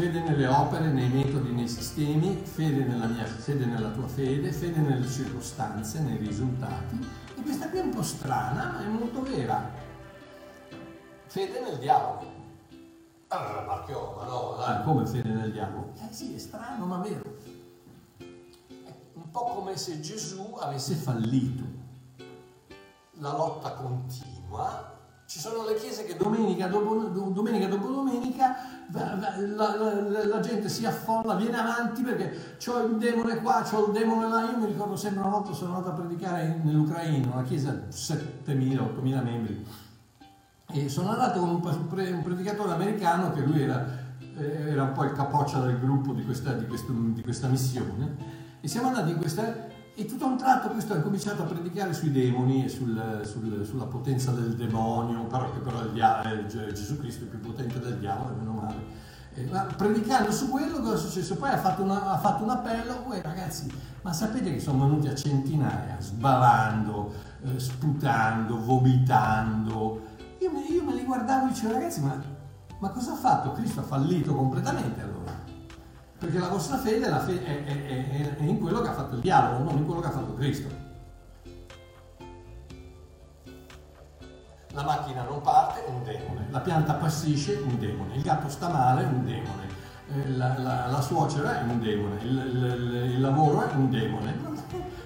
[0.00, 4.80] fede nelle opere, nei metodi, nei sistemi, fede nella mia fede nella tua fede, fede
[4.80, 7.06] nelle circostanze, nei risultati.
[7.36, 9.70] E questa qui è un po' strana, ma è molto vera.
[11.26, 12.38] Fede nel diavolo.
[13.28, 15.92] Allora, Marchio, ma no, dai, come fede nel diavolo?
[15.96, 17.36] Eh sì, è strano, ma vero.
[18.16, 21.62] È un po' come se Gesù avesse fallito
[23.18, 24.89] la lotta continua,
[25.30, 26.92] ci sono le chiese che domenica dopo
[27.30, 28.56] domenica, dopo domenica
[28.90, 33.86] la, la, la, la gente si affolla, viene avanti perché c'ho il demone qua, c'ho
[33.86, 34.50] il demone là.
[34.50, 39.22] Io mi ricordo sempre una volta sono andato a predicare nell'Ucraina, una chiesa di 7.000-8.000
[39.22, 39.66] membri.
[40.72, 43.86] E sono andato con un, un predicatore americano che lui era,
[44.36, 48.16] eh, era, un po' il capoccia del gruppo di questa, di questo, di questa missione.
[48.60, 49.68] E siamo andati in questa
[50.00, 53.66] e tutto a un tratto questo ha cominciato a predicare sui demoni e sul, sul,
[53.66, 57.98] sulla potenza del demonio, però che però il dia- Gesù Cristo è più potente del
[57.98, 59.08] diavolo, meno male.
[59.34, 61.36] Eh, ma predicando su quello cosa è successo?
[61.36, 65.06] Poi ha fatto, una, ha fatto un appello, voi ragazzi, ma sapete che sono venuti
[65.06, 70.00] a centinaia, sbavando, eh, sputando, vomitando.
[70.38, 72.18] Io, io, me li guardavo e dicevo, ragazzi, ma,
[72.78, 73.52] ma cosa ha fatto?
[73.52, 75.09] Cristo ha fallito completamente.
[76.20, 79.22] Perché la vostra fede, la fede è, è, è, in quello che ha fatto il
[79.22, 80.68] diavolo, non in quello che ha fatto Cristo.
[84.72, 86.46] La macchina non parte, un demone.
[86.50, 88.16] La pianta passisce, un demone.
[88.16, 89.66] Il gatto sta male, un demone.
[90.12, 92.20] Eh, la, la, la suocera è un demone.
[92.20, 94.38] Il, il, il, lavoro è un demone.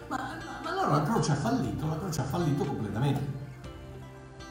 [0.09, 3.43] Ma, ma allora la croce ha fallito, la croce ha fallito completamente.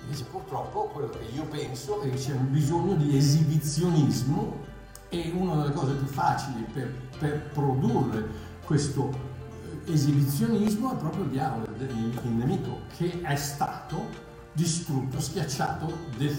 [0.03, 4.71] Invece purtroppo quello che io penso è che c'è un bisogno di esibizionismo
[5.13, 8.25] e una delle cose più facili per, per produrre
[8.65, 9.11] questo
[9.85, 16.35] eh, esibizionismo è proprio il diavolo, il, il nemico, che è stato distrutto, schiacciato, de,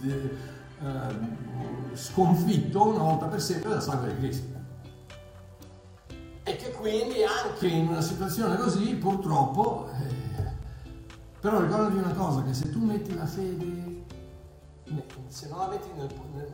[0.00, 0.36] de,
[0.80, 4.58] uh, sconfitto una volta per sempre dalla sangue di Cristo.
[6.42, 10.50] E che quindi anche in una situazione così, purtroppo, eh,
[11.38, 13.89] però ricordati una cosa, che se tu metti la fede
[15.28, 16.48] se non la metti nel, nel,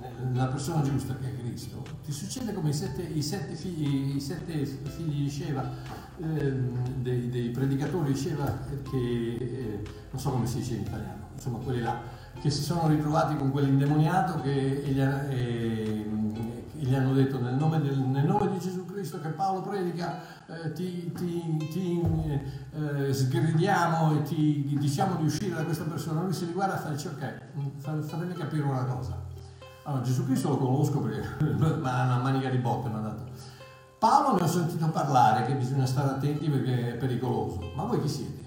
[0.00, 4.16] nel, nella persona giusta che è Cristo, ti succede come i sette, i sette figli,
[4.16, 5.68] i sette figli di Sheva,
[6.18, 6.52] eh,
[6.98, 8.58] dei, dei, predicatori di Sheva,
[8.90, 12.00] che eh, non so come si dice in italiano, insomma quelli là,
[12.40, 16.06] che si sono ritrovati con quell'indemoniato che e,
[16.78, 20.72] gli, hanno detto nel nome, del, nel nome, di Gesù Cristo che Paolo predica eh,
[20.72, 22.02] ti, ti, ti
[22.72, 27.08] eh, sgridiamo e ti diciamo di uscire da questa persona lui si riguarda e dice
[27.08, 29.24] ok fatemi capire una cosa
[29.84, 31.44] allora Gesù Cristo lo conosco perché
[31.80, 33.54] ma una manica di botte mi ha dato
[33.98, 37.72] Paolo ne ho sentito parlare che bisogna stare attenti perché è pericoloso.
[37.74, 38.44] Ma voi chi siete?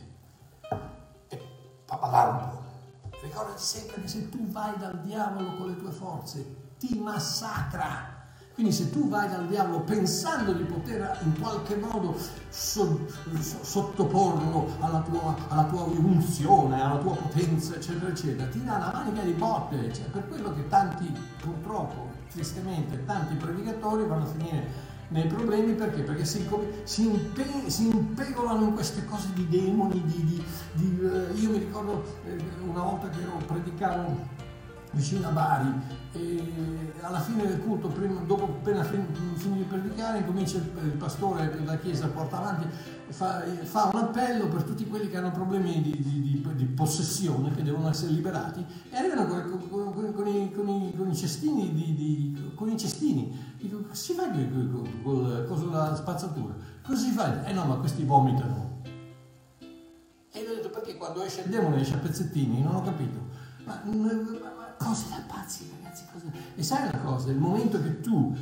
[1.27, 1.41] E
[1.85, 3.17] fa parlare un po'.
[3.21, 8.18] Ricordati sempre che se tu vai dal diavolo con le tue forze, ti massacra.
[8.59, 12.13] Quindi se tu vai dal diavolo pensando di poter in qualche modo
[12.49, 13.07] so,
[13.39, 18.91] so, sottoporlo alla tua, alla tua, unzione, alla tua potenza, eccetera, eccetera, ti dà una
[18.91, 19.93] manica di botte.
[19.93, 24.67] Cioè, per quello che tanti, purtroppo, tristemente, tanti predicatori vanno a finire
[25.07, 26.01] nei problemi perché?
[26.01, 26.45] Perché si,
[26.83, 30.43] si, impe, si impegolano in queste cose di demoni, di, di,
[30.73, 32.35] di, uh, io mi ricordo eh,
[32.67, 34.38] una volta che ero predicavo
[34.91, 35.73] vicino a Bari
[36.13, 41.49] e alla fine del culto, prima, dopo appena finito di predicare, comincia il, il, pastore
[41.51, 42.67] della chiesa porta avanti,
[43.09, 47.63] fa, fa, un appello per tutti quelli che hanno problemi di, di, di possessione, che
[47.63, 53.55] devono essere liberati, e arrivano con, con, con, con i, i, cestini, con i cestini.
[53.57, 56.55] Dico, si fa con, la spazzatura?
[56.81, 57.45] Cosa si fa?
[57.45, 58.81] Eh no, ma questi vomitano.
[60.31, 63.27] E gli ho detto perché quando esce il demone esce a pezzettini, non ho capito.
[63.65, 66.03] Ma, ma cose da pazzi, ragazzi.
[66.11, 66.31] Cose...
[66.55, 68.35] E sai una cosa, il momento che tu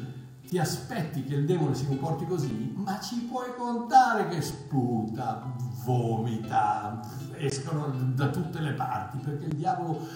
[0.48, 7.02] ti aspetti che il demone si comporti così, ma ci puoi contare che sputa, vomita,
[7.36, 10.08] escono da tutte le parti, perché il diavolo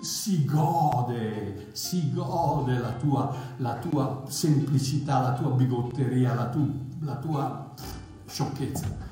[0.00, 7.16] si gode, si gode la tua, la tua semplicità, la tua bigotteria, la, tu, la
[7.16, 7.72] tua
[8.26, 9.06] sciocchezza.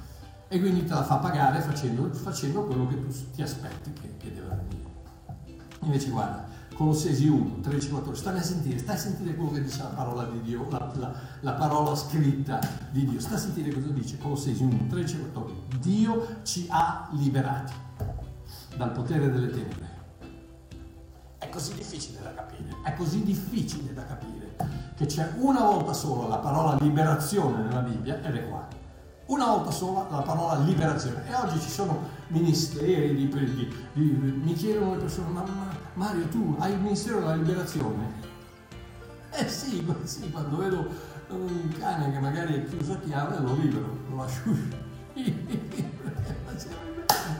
[0.48, 4.32] E quindi te la fa pagare facendo, facendo quello che tu ti aspetti che, che
[4.32, 4.90] deve avvenire.
[5.80, 6.46] Invece guarda,
[6.76, 10.24] Colossesi 1, 13, 14, stai a sentire, stai a sentire quello che dice la parola
[10.24, 12.60] di Dio, la, la, la parola scritta
[12.90, 15.60] di Dio, stai a sentire cosa dice Colossesi 1, 13, 14.
[15.80, 17.72] Dio ci ha liberati
[18.76, 19.94] dal potere delle tenebre.
[21.38, 24.56] È così difficile da capire, è così difficile da capire
[24.96, 28.84] che c'è una volta sola la parola liberazione nella Bibbia ed è qua
[29.26, 31.26] una volta sola la parola liberazione.
[31.28, 36.28] E oggi ci sono ministeri di, di, di mi chiedono le persone, ma, ma, Mario
[36.28, 38.12] tu hai il ministero della liberazione?
[39.30, 40.86] Eh sì, sì, quando vedo
[41.28, 45.64] un cane che magari è chiuso a chiave lo libero, lo lascio uscire.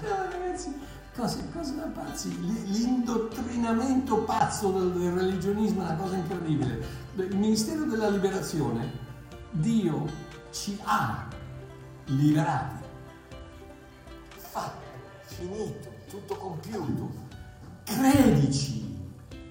[0.02, 0.74] Ragazzi,
[1.14, 6.82] cose, cose da pazzi, l'indottrinamento pazzo del, del religionismo è una cosa incredibile.
[7.14, 8.90] Il ministero della liberazione,
[9.50, 10.06] Dio
[10.50, 11.28] ci ha
[12.06, 12.84] liberati.
[14.36, 14.80] Fatto,
[15.26, 17.25] finito, tutto compiuto.
[17.87, 18.85] Credici.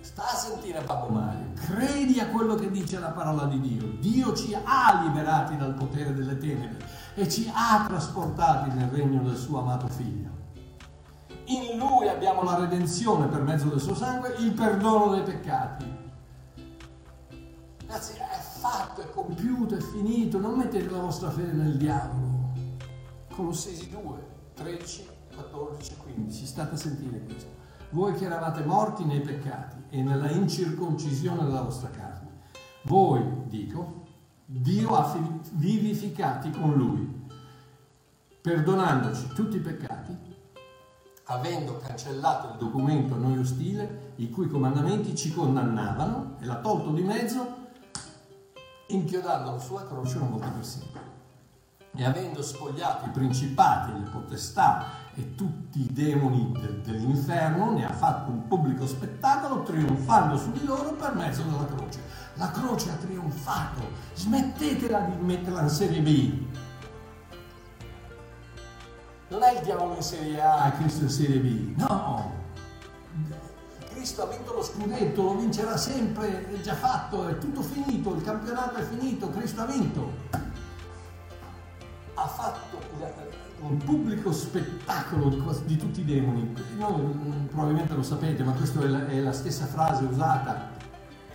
[0.01, 3.87] Sta a sentire Babbo Mario, credi a quello che dice la parola di Dio.
[3.99, 9.37] Dio ci ha liberati dal potere delle tenebre e ci ha trasportati nel regno del
[9.37, 10.29] suo amato figlio.
[11.45, 15.85] In lui abbiamo la redenzione per mezzo del suo sangue, il perdono dei peccati.
[17.87, 20.39] Ragazzi, è fatto, è compiuto, è finito.
[20.39, 22.51] Non mettete la vostra fede nel diavolo.
[23.33, 26.45] Colossesi 2, 13, 14, 15.
[26.45, 27.54] State a sentire questo.
[27.95, 32.41] Voi che eravate morti nei peccati e nella incirconcisione della vostra carne,
[32.81, 34.03] voi, dico,
[34.43, 35.17] Dio ha
[35.51, 37.25] vivificati con Lui,
[38.41, 40.13] perdonandoci tutti i peccati,
[41.27, 46.91] avendo cancellato il documento a noi ostile, i cui comandamenti ci condannavano, e l'ha tolto
[46.91, 47.47] di mezzo,
[48.87, 51.01] inchiodandolo sulla croce una volta per sempre.
[51.95, 54.83] E avendo spogliato i principati, le potestà
[55.15, 60.63] e tutti i demoni del, dell'inferno, ne ha fatto un pubblico spettacolo trionfando su di
[60.65, 62.01] loro per mezzo della croce.
[62.35, 63.81] La croce ha trionfato,
[64.13, 66.43] smettetela di metterla in serie B.
[69.29, 72.43] Non è il diavolo in serie A e Cristo in serie B, no.
[73.89, 78.21] Cristo ha vinto lo scudetto, lo vincerà sempre, è già fatto, è tutto finito, il
[78.21, 80.53] campionato è finito, Cristo ha vinto
[82.15, 82.77] ha fatto
[83.61, 86.53] un pubblico spettacolo di, di tutti i demoni.
[86.77, 90.69] Noi mm, probabilmente lo sapete, ma questa è la, è la stessa frase usata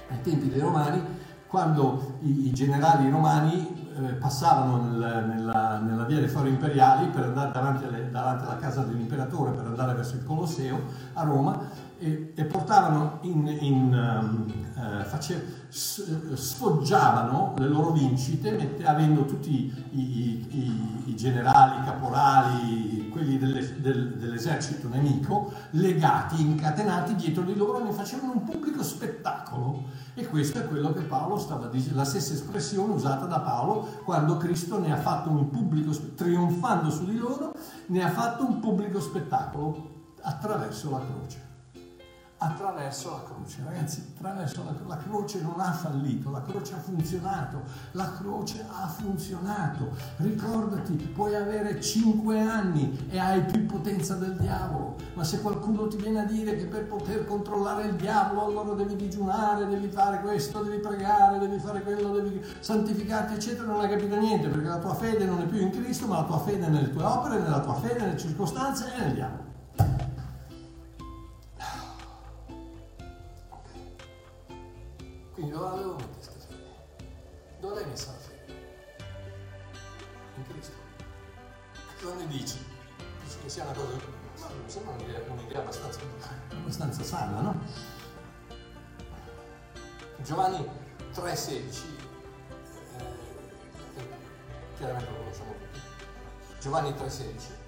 [0.09, 1.03] ai tempi dei Romani,
[1.47, 7.25] quando i, i generali romani eh, passavano nel, nella, nella, via dei fori imperiali per
[7.25, 10.81] andare davanti, alle, davanti alla casa dell'imperatore, per andare verso il Colosseo
[11.15, 18.87] a Roma e, e portavano in, in um, uh, face, sfoggiavano le loro vincite mette,
[18.87, 27.15] avendo tutti i, i, i, generali, i caporali, quelli delle, del, dell'esercito nemico legati, incatenati
[27.17, 29.99] dietro di loro ne facevano un pubblico spettacolo.
[30.15, 34.39] E questo è quello che Paolo stava dicendo, la stessa espressione usata da Paolo quando
[34.39, 37.53] Cristo ne ha fatto un pubblico, trionfando su di loro,
[37.89, 41.49] ne ha fatto un pubblico spettacolo attraverso la croce
[42.43, 43.63] attraverso la croce.
[43.65, 47.63] Ragazzi, attraverso la, la, croce non ha fallito, la croce ha funzionato,
[47.93, 49.91] la croce ha funzionato.
[50.17, 55.99] Ricordati, puoi avere 5 anni e hai più potenza del diavolo, ma se qualcuno ti
[55.99, 60.63] viene a dire che per poter controllare il diavolo allora devi digiunare, devi fare questo,
[60.63, 64.95] devi pregare, devi fare quello, devi santificarti, eccetera, non hai capito niente, perché la tua
[64.95, 67.61] fede non è più in Cristo, ma la tua fede è nelle tue opere, nella
[67.61, 69.50] tua fede, nelle circostanze e nel diavolo.
[75.41, 76.69] Quindi dove avevo messo questa fede?
[77.61, 78.55] Dove l'hai messa la fede?
[80.37, 80.77] In Cristo.
[81.99, 82.59] Cosa ne dici?
[83.25, 83.97] Dici che sia una cosa.
[84.39, 86.01] Ma mi sembra un'idea, un'idea abbastanza,
[86.51, 87.59] abbastanza sana, no?
[90.23, 90.59] Giovanni
[91.15, 91.85] 3,16,
[93.97, 94.09] eh,
[94.77, 95.81] chiaramente lo conosciamo tutti.
[96.61, 97.59] Giovanni 3,16.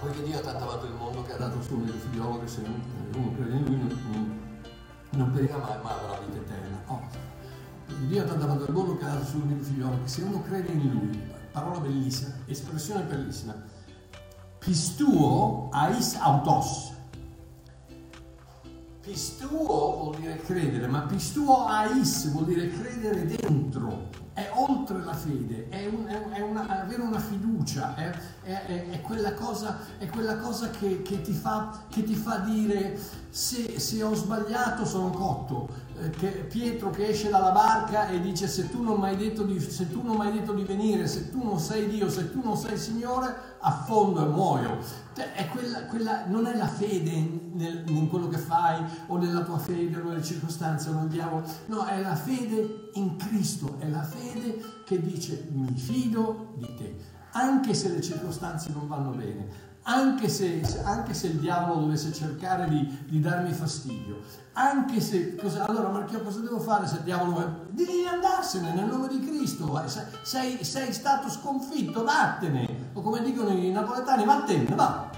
[0.00, 2.48] Poiché Dio ha tanto amato il mondo che ha dato il suo unico figliolo che
[2.48, 4.43] se uno crede in lui non,
[5.16, 6.82] non perirà mai, ma avrà vita eterna.
[6.86, 7.00] Oh.
[8.06, 11.20] Dio ha amato il ha dato il suo figliolo, che se uno crede in lui,
[11.52, 13.54] parola bellissima, espressione bellissima,
[14.58, 16.92] pistuo ais autos.
[19.00, 25.68] Pistuo vuol dire credere, ma pistuo ais vuol dire credere dentro è oltre la fede,
[25.68, 28.10] è, un, è, una, è avere una fiducia, è,
[28.42, 29.78] è quella cosa,
[30.10, 32.98] quella cosa che, che, ti fa, che, ti fa, dire
[33.30, 35.68] se, se ho sbagliato sono cotto,
[36.18, 39.58] che Pietro che esce dalla barca e dice se tu non mi hai detto di,
[39.58, 44.28] detto di venire, se tu non sei Dio, se tu non sei Signore, affondo e
[44.28, 44.78] muoio.
[45.14, 49.42] Cioè, è quella, quella, non è la fede nel, in quello che fai o nella
[49.42, 53.88] tua fede o nelle circostanze o nel diavolo, no, è la fede in Cristo, è
[53.88, 56.96] la fede che dice mi fido di te,
[57.32, 62.68] anche se le circostanze non vanno bene, anche se, anche se, il diavolo dovesse cercare
[62.68, 64.20] di, di darmi fastidio,
[64.52, 67.66] anche se, cosa, allora Marchio cosa devo fare se il diavolo?
[67.70, 69.82] Devi andarsene nel nome di Cristo,
[70.22, 75.10] sei, sei stato sconfitto, vattene, o come dicono i napoletani, vattene, va,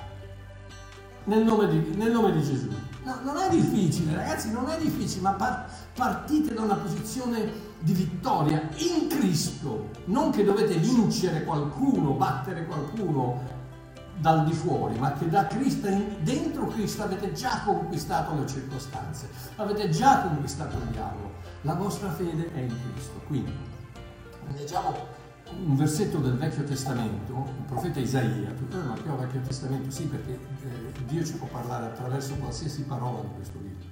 [1.24, 2.68] nel nome di, nel nome di Gesù.
[3.04, 7.92] No, non è difficile, ragazzi, non è difficile, ma par- partite da una posizione di
[7.92, 13.55] vittoria in Cristo, non che dovete vincere qualcuno, battere qualcuno,
[14.18, 15.88] dal di fuori, ma che da Cristo,
[16.20, 21.34] dentro Cristo avete già conquistato le circostanze, avete già conquistato il diavolo.
[21.62, 23.20] La vostra fede è in Cristo.
[23.26, 23.52] Quindi,
[24.54, 24.94] leggiamo
[25.64, 31.04] un versetto del Vecchio Testamento, il profeta Isaia, tutto il Vecchio Testamento sì, perché eh,
[31.06, 33.86] Dio ci può parlare attraverso qualsiasi parola di questo libro,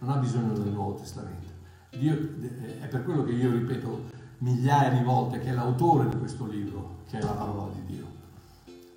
[0.00, 1.46] non ha bisogno del Nuovo Testamento.
[1.90, 6.18] Dio, eh, è per quello che io ripeto migliaia di volte che è l'autore di
[6.18, 8.07] questo libro, che è la parola di Dio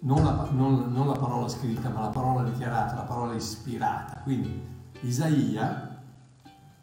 [0.03, 4.21] non la, non, non la parola scritta, ma la parola dichiarata, la parola ispirata.
[4.23, 4.61] Quindi
[5.01, 6.01] Isaia,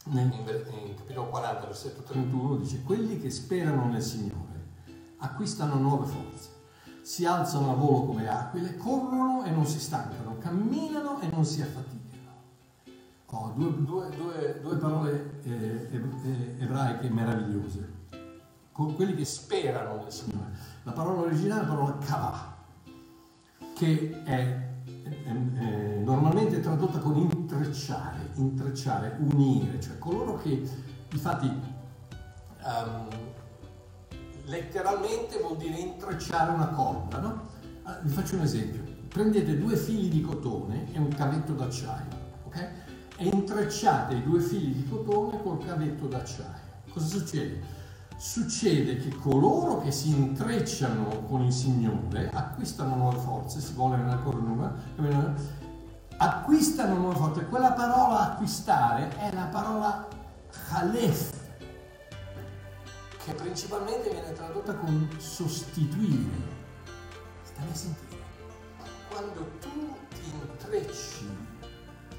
[0.04, 4.46] in, in capitolo 40, versetto 31, dice, quelli che sperano nel Signore
[5.18, 6.50] acquistano nuove forze,
[7.02, 11.60] si alzano a volo come aquile, corrono e non si stancano, camminano e non si
[11.62, 11.96] affaticano.
[13.30, 17.96] Oh, due, due, due, due, parole eh, eh, ebraiche meravigliose.
[18.72, 20.50] Quelli che sperano nel Signore.
[20.84, 22.57] La parola originale è la parola kavah,
[23.78, 24.70] che è,
[25.24, 25.32] è
[26.02, 30.68] normalmente tradotta con intrecciare, intrecciare, unire, cioè coloro che
[31.12, 33.08] infatti um,
[34.46, 37.46] letteralmente vuol dire intrecciare una corda, no?
[37.84, 38.82] Ah, vi faccio un esempio.
[39.08, 42.08] Prendete due fili di cotone e un cavetto d'acciaio,
[42.46, 42.68] ok?
[43.16, 46.66] E intrecciate i due fili di cotone col cavetto d'acciaio.
[46.90, 47.77] Cosa succede?
[48.18, 54.18] Succede che coloro che si intrecciano con il Signore acquistano nuove forze, si vuole nella
[54.18, 54.74] corona,
[56.16, 57.46] acquistano nuove forze.
[57.46, 60.08] Quella parola acquistare è la parola
[60.70, 61.30] Halef,
[63.24, 66.56] che principalmente viene tradotta con sostituire.
[67.42, 68.16] Stai a sentire.
[69.10, 71.26] Quando tu ti intrecci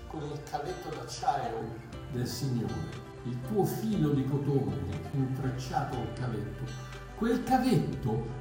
[0.08, 1.76] con il cavetto d'acciaio
[2.14, 4.78] del Signore, il tuo filo di cotone
[5.14, 6.64] intrecciato al cavetto,
[7.16, 8.38] quel cavetto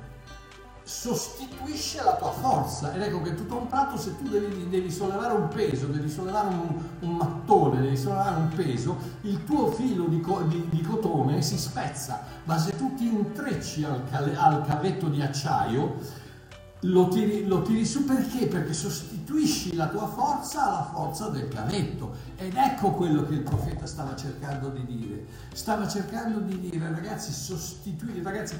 [0.89, 5.35] sostituisce la tua forza ed ecco che tutto un tratto se tu devi, devi sollevare
[5.35, 10.25] un peso, devi sollevare un, un, mattone, devi sollevare un peso, il tuo filo di,
[10.47, 14.03] di, di cotone si spezza, ma se tu ti intrecci al,
[14.35, 16.27] al cavetto di acciaio
[16.83, 18.47] lo tiri, lo tiri, su perché?
[18.47, 18.73] Perché
[19.29, 22.15] sostituisci la tua forza alla forza del cavetto.
[22.37, 25.27] Ed ecco quello che il profeta stava cercando di dire.
[25.53, 28.59] Stava cercando di dire, ragazzi, sostituire, ragazzi,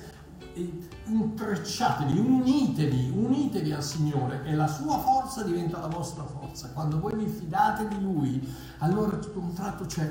[1.07, 6.69] intrecciatevi, unitevi, unitevi al Signore e la sua forza diventa la vostra forza.
[6.75, 10.11] Quando voi vi fidate di Lui, allora tutto un tratto c'è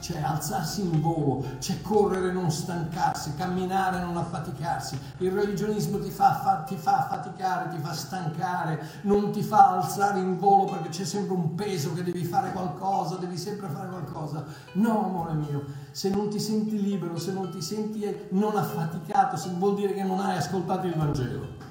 [0.00, 4.98] c'è alzarsi in volo, c'è correre non stancarsi, camminare non affaticarsi.
[5.18, 10.18] Il religionismo ti fa, fa, ti fa affaticare, ti fa stancare, non ti fa alzare
[10.18, 14.44] in volo perché c'è sempre un peso che devi fare qualcosa, devi sempre fare qualcosa.
[14.72, 19.74] No, amore mio, se non ti senti libero, se non ti senti non affaticato, vuol
[19.74, 21.68] dire che non hai ascoltato il Vangelo.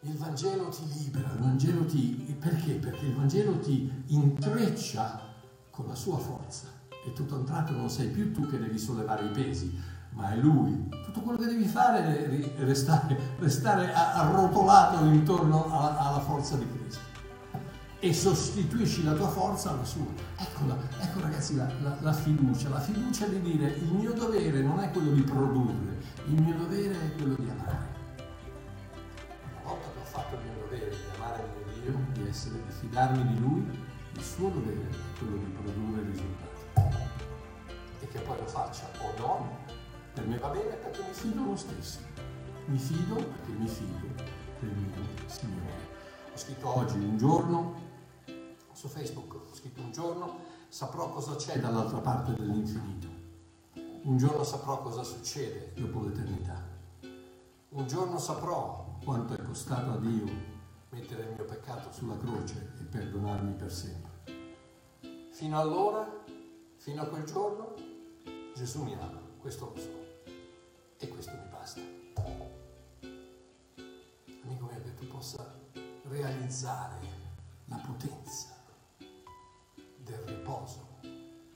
[0.00, 2.36] Il Vangelo ti libera, il Vangelo ti...
[2.38, 2.74] Perché?
[2.74, 5.32] Perché il Vangelo ti intreccia
[5.74, 6.68] con la sua forza
[7.04, 9.76] e tutto a un tratto non sei più tu che devi sollevare i pesi,
[10.10, 10.88] ma è lui.
[11.04, 17.02] Tutto quello che devi fare è restare, restare arrotolato intorno alla, alla, forza di Cristo
[17.98, 20.06] e sostituisci la tua forza alla sua.
[20.36, 24.78] Eccola, ecco ragazzi la, la, la fiducia, la fiducia di dire il mio dovere non
[24.78, 27.92] è quello di produrre, il mio dovere è quello di amare.
[29.60, 32.54] Una volta che ho fatto il mio dovere di amare il mio Dio, di, essere,
[32.64, 33.66] di fidarmi di Lui,
[34.12, 37.02] il suo dovere quello di produrre risultati.
[38.00, 39.58] E che poi lo faccia o no,
[40.12, 41.98] per me va bene perché mi fido lo stesso.
[42.66, 44.06] Mi fido perché mi fido
[44.60, 45.92] del mio Signore.
[46.32, 47.74] Ho scritto oggi un giorno
[48.72, 50.38] su Facebook, ho scritto un giorno,
[50.68, 53.08] saprò cosa c'è dall'altra parte dell'infinito.
[54.02, 56.62] Un giorno saprò cosa succede dopo l'eternità.
[57.70, 60.52] Un giorno saprò quanto è costato a Dio
[60.90, 64.13] mettere il mio peccato sulla croce e perdonarmi per sempre.
[65.34, 66.24] Fino allora,
[66.76, 67.74] fino a quel giorno,
[68.54, 70.04] Gesù mi ama, questo lo so
[70.96, 71.80] e questo mi basta.
[74.44, 75.58] Amico mio, che tu possa
[76.04, 77.00] realizzare
[77.64, 78.62] la potenza
[79.96, 81.00] del riposo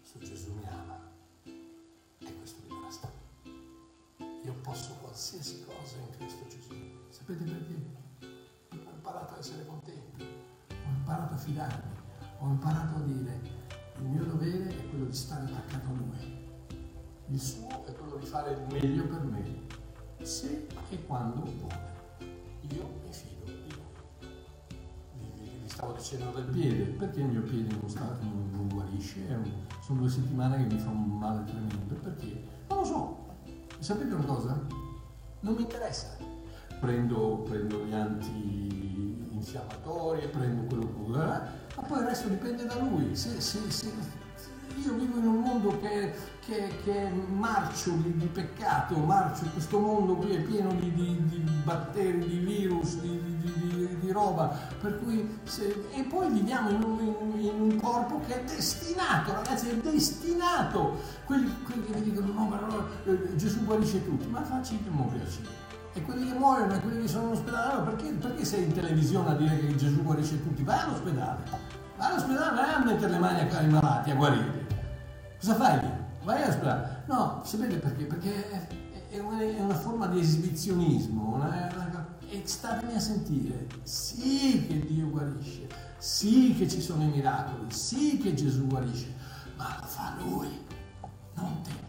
[0.03, 1.01] su Gesù mi ama
[1.45, 3.09] e questo mi basta.
[4.43, 6.75] Io posso qualsiasi cosa in Cristo Gesù.
[7.11, 7.97] Sapete perché?
[9.09, 10.25] imparato a essere contento,
[10.69, 11.98] ho imparato a fidarmi,
[12.39, 13.41] ho imparato a dire
[13.99, 16.37] il mio dovere è quello di stare attaccato a Lui,
[17.31, 19.63] il suo è quello di fare il meglio per me,
[20.23, 21.97] se e quando vuole.
[22.71, 25.63] Io mi fido di Lui.
[25.63, 29.21] Vi, stavo dicendo del piede, perché il mio piede non, sta, non, non guarisce?
[29.29, 29.51] Un,
[29.83, 32.45] sono due settimane che mi fa un male tremendo, perché?
[32.69, 33.27] Non lo so.
[33.81, 34.65] Sapete una cosa?
[35.41, 36.17] Non mi interessa.
[36.79, 38.98] Prendo, prendo gli anti
[39.39, 41.27] infiammatori e prendo quello che vuole,
[41.77, 43.15] ma poi il resto dipende da lui.
[43.17, 43.93] Se, se, se,
[44.85, 46.13] io vivo in un mondo che,
[46.45, 51.39] che, che è marcio di, di, peccato, marcio, questo mondo è pieno di, di, di
[51.65, 53.19] batteri, di virus, di,
[54.13, 55.39] roba, per cui
[55.95, 60.97] e poi viviamo in un, in, in un, corpo che è destinato, ragazzi, è destinato.
[61.25, 65.09] Quelli, quelli che mi dicono no, ma allora eh, Gesù guarisce tutti, ma facci un
[65.09, 65.68] piacere
[65.99, 69.31] e quelli che muoiono e quelli che sono in ospedale, perché, perché, sei in televisione
[69.31, 70.63] a dire che Gesù guarisce tutti?
[70.63, 71.43] Vai all'ospedale,
[71.97, 74.67] vai all'ospedale, vai a mettere le mani ai malati, a guarirli.
[75.39, 75.91] Cosa fai lì?
[76.25, 77.03] Vai all'ospedale.
[77.07, 78.05] No, sapete perché?
[78.05, 78.69] Perché
[79.11, 84.81] è una, è una forma di esibizionismo, una, una, e statemi a sentire, sì che
[84.87, 85.67] Dio guarisce,
[85.99, 89.13] sì che ci sono i miracoli, sì che Gesù guarisce,
[89.57, 90.65] ma lo fa Lui,
[91.35, 91.88] non te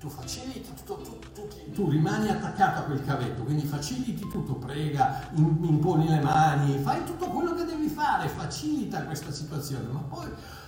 [0.00, 5.28] tu faciliti tutto, tu, tu, tu, rimani attaccato a quel cavetto, quindi faciliti tutto, prega,
[5.34, 10.24] imponi le mani, fai tutto quello che devi fare, facilita questa situazione, ma poi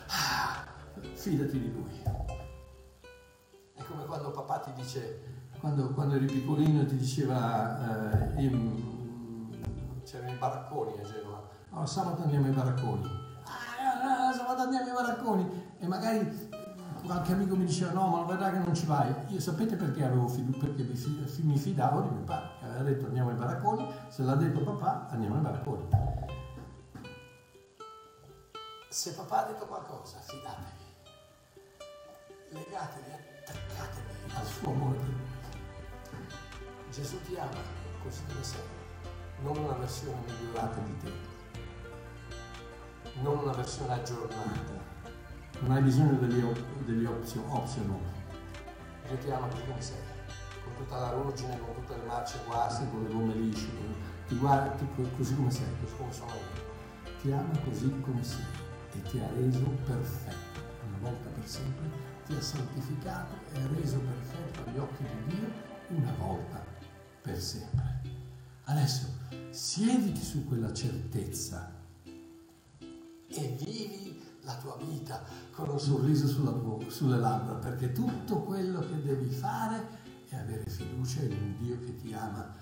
[0.08, 0.62] ah,
[1.14, 2.02] fidati di lui.
[3.72, 8.50] È come quando papà ti dice, quando, quando eri piccolino ti diceva, eh,
[10.04, 13.08] c'erano i baracconi a Genova, allora sabato andiamo ai baracconi,
[13.44, 15.70] ah, sabato andiamo ai baracconi.
[15.78, 16.41] E magari
[17.04, 19.12] qualche amico mi diceva no ma verità che non ci vai.
[19.28, 20.82] Io sapete perché fiducia perché
[21.42, 22.50] mi fidavo di mio padre?
[22.58, 23.92] Che aveva detto andiamo ai baracconi.
[24.08, 25.88] Se l'ha detto papà andiamo ai baracconi.
[28.88, 30.80] Se papà ha detto qualcosa fidatevi.
[32.50, 33.10] Legatevi
[33.46, 35.30] attaccatevi al suo amore per lui
[36.90, 37.60] Gesù ti ama
[38.02, 38.60] così come sei.
[39.42, 41.12] Non una versione migliorata di te.
[43.22, 44.81] Non una versione aggiornata
[45.62, 46.42] non hai bisogno degli,
[46.84, 47.98] degli option, optional.
[49.06, 49.96] Dio ti ama così come sei,
[50.64, 53.68] con tutta la ruggine, con tutte le marce guasti, con le gomme lisce,
[54.26, 54.76] ti guarda
[55.16, 56.70] così come sei, così come sono io.
[57.20, 58.44] Ti ama così come sei
[58.94, 61.90] e ti ha reso perfetto, una volta per sempre,
[62.26, 66.64] ti ha santificato e ha reso perfetto agli occhi di Dio una volta
[67.20, 68.00] per sempre.
[68.64, 69.06] Adesso
[69.50, 75.22] siediti su quella certezza e vivi la tua vita
[75.52, 76.52] con un sorriso sulla,
[76.88, 81.96] sulle labbra, perché tutto quello che devi fare è avere fiducia in un Dio che
[81.96, 82.60] ti ama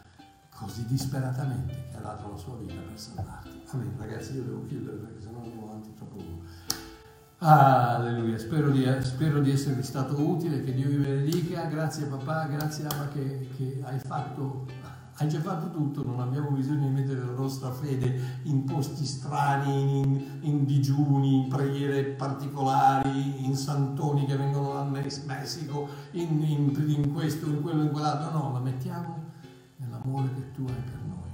[0.55, 3.63] così disperatamente che ha dato la sua vita per salvarti.
[3.71, 6.43] Amen, ragazzi, io devo chiudere perché sennò andiamo avanti troppo lungo.
[7.39, 12.85] Alleluia, spero di, spero di, esservi stato utile, che Dio vi benedica, grazie papà, grazie
[12.85, 14.67] Abba che, che hai fatto
[15.21, 20.01] hai già fatto tutto, non abbiamo bisogno di mettere la nostra fede in posti strani,
[20.01, 27.13] in, in digiuni, in preghiere particolari, in santoni che vengono dal Messico, in, in, in
[27.13, 28.31] questo, in quello, in quell'altro.
[28.31, 29.25] No, la mettiamo
[29.77, 31.31] nell'amore che tu hai per noi.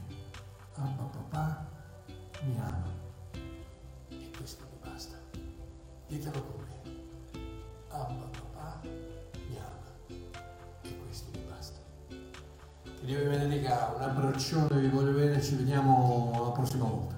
[0.74, 1.68] Abba papà
[2.42, 2.92] mi ama
[4.08, 5.16] e questo mi basta.
[6.08, 7.40] Ditelo con me.
[7.90, 8.35] Abba
[13.06, 17.15] Dio vi benedica, un abbraccione, vi voglio bene, ci vediamo la prossima volta.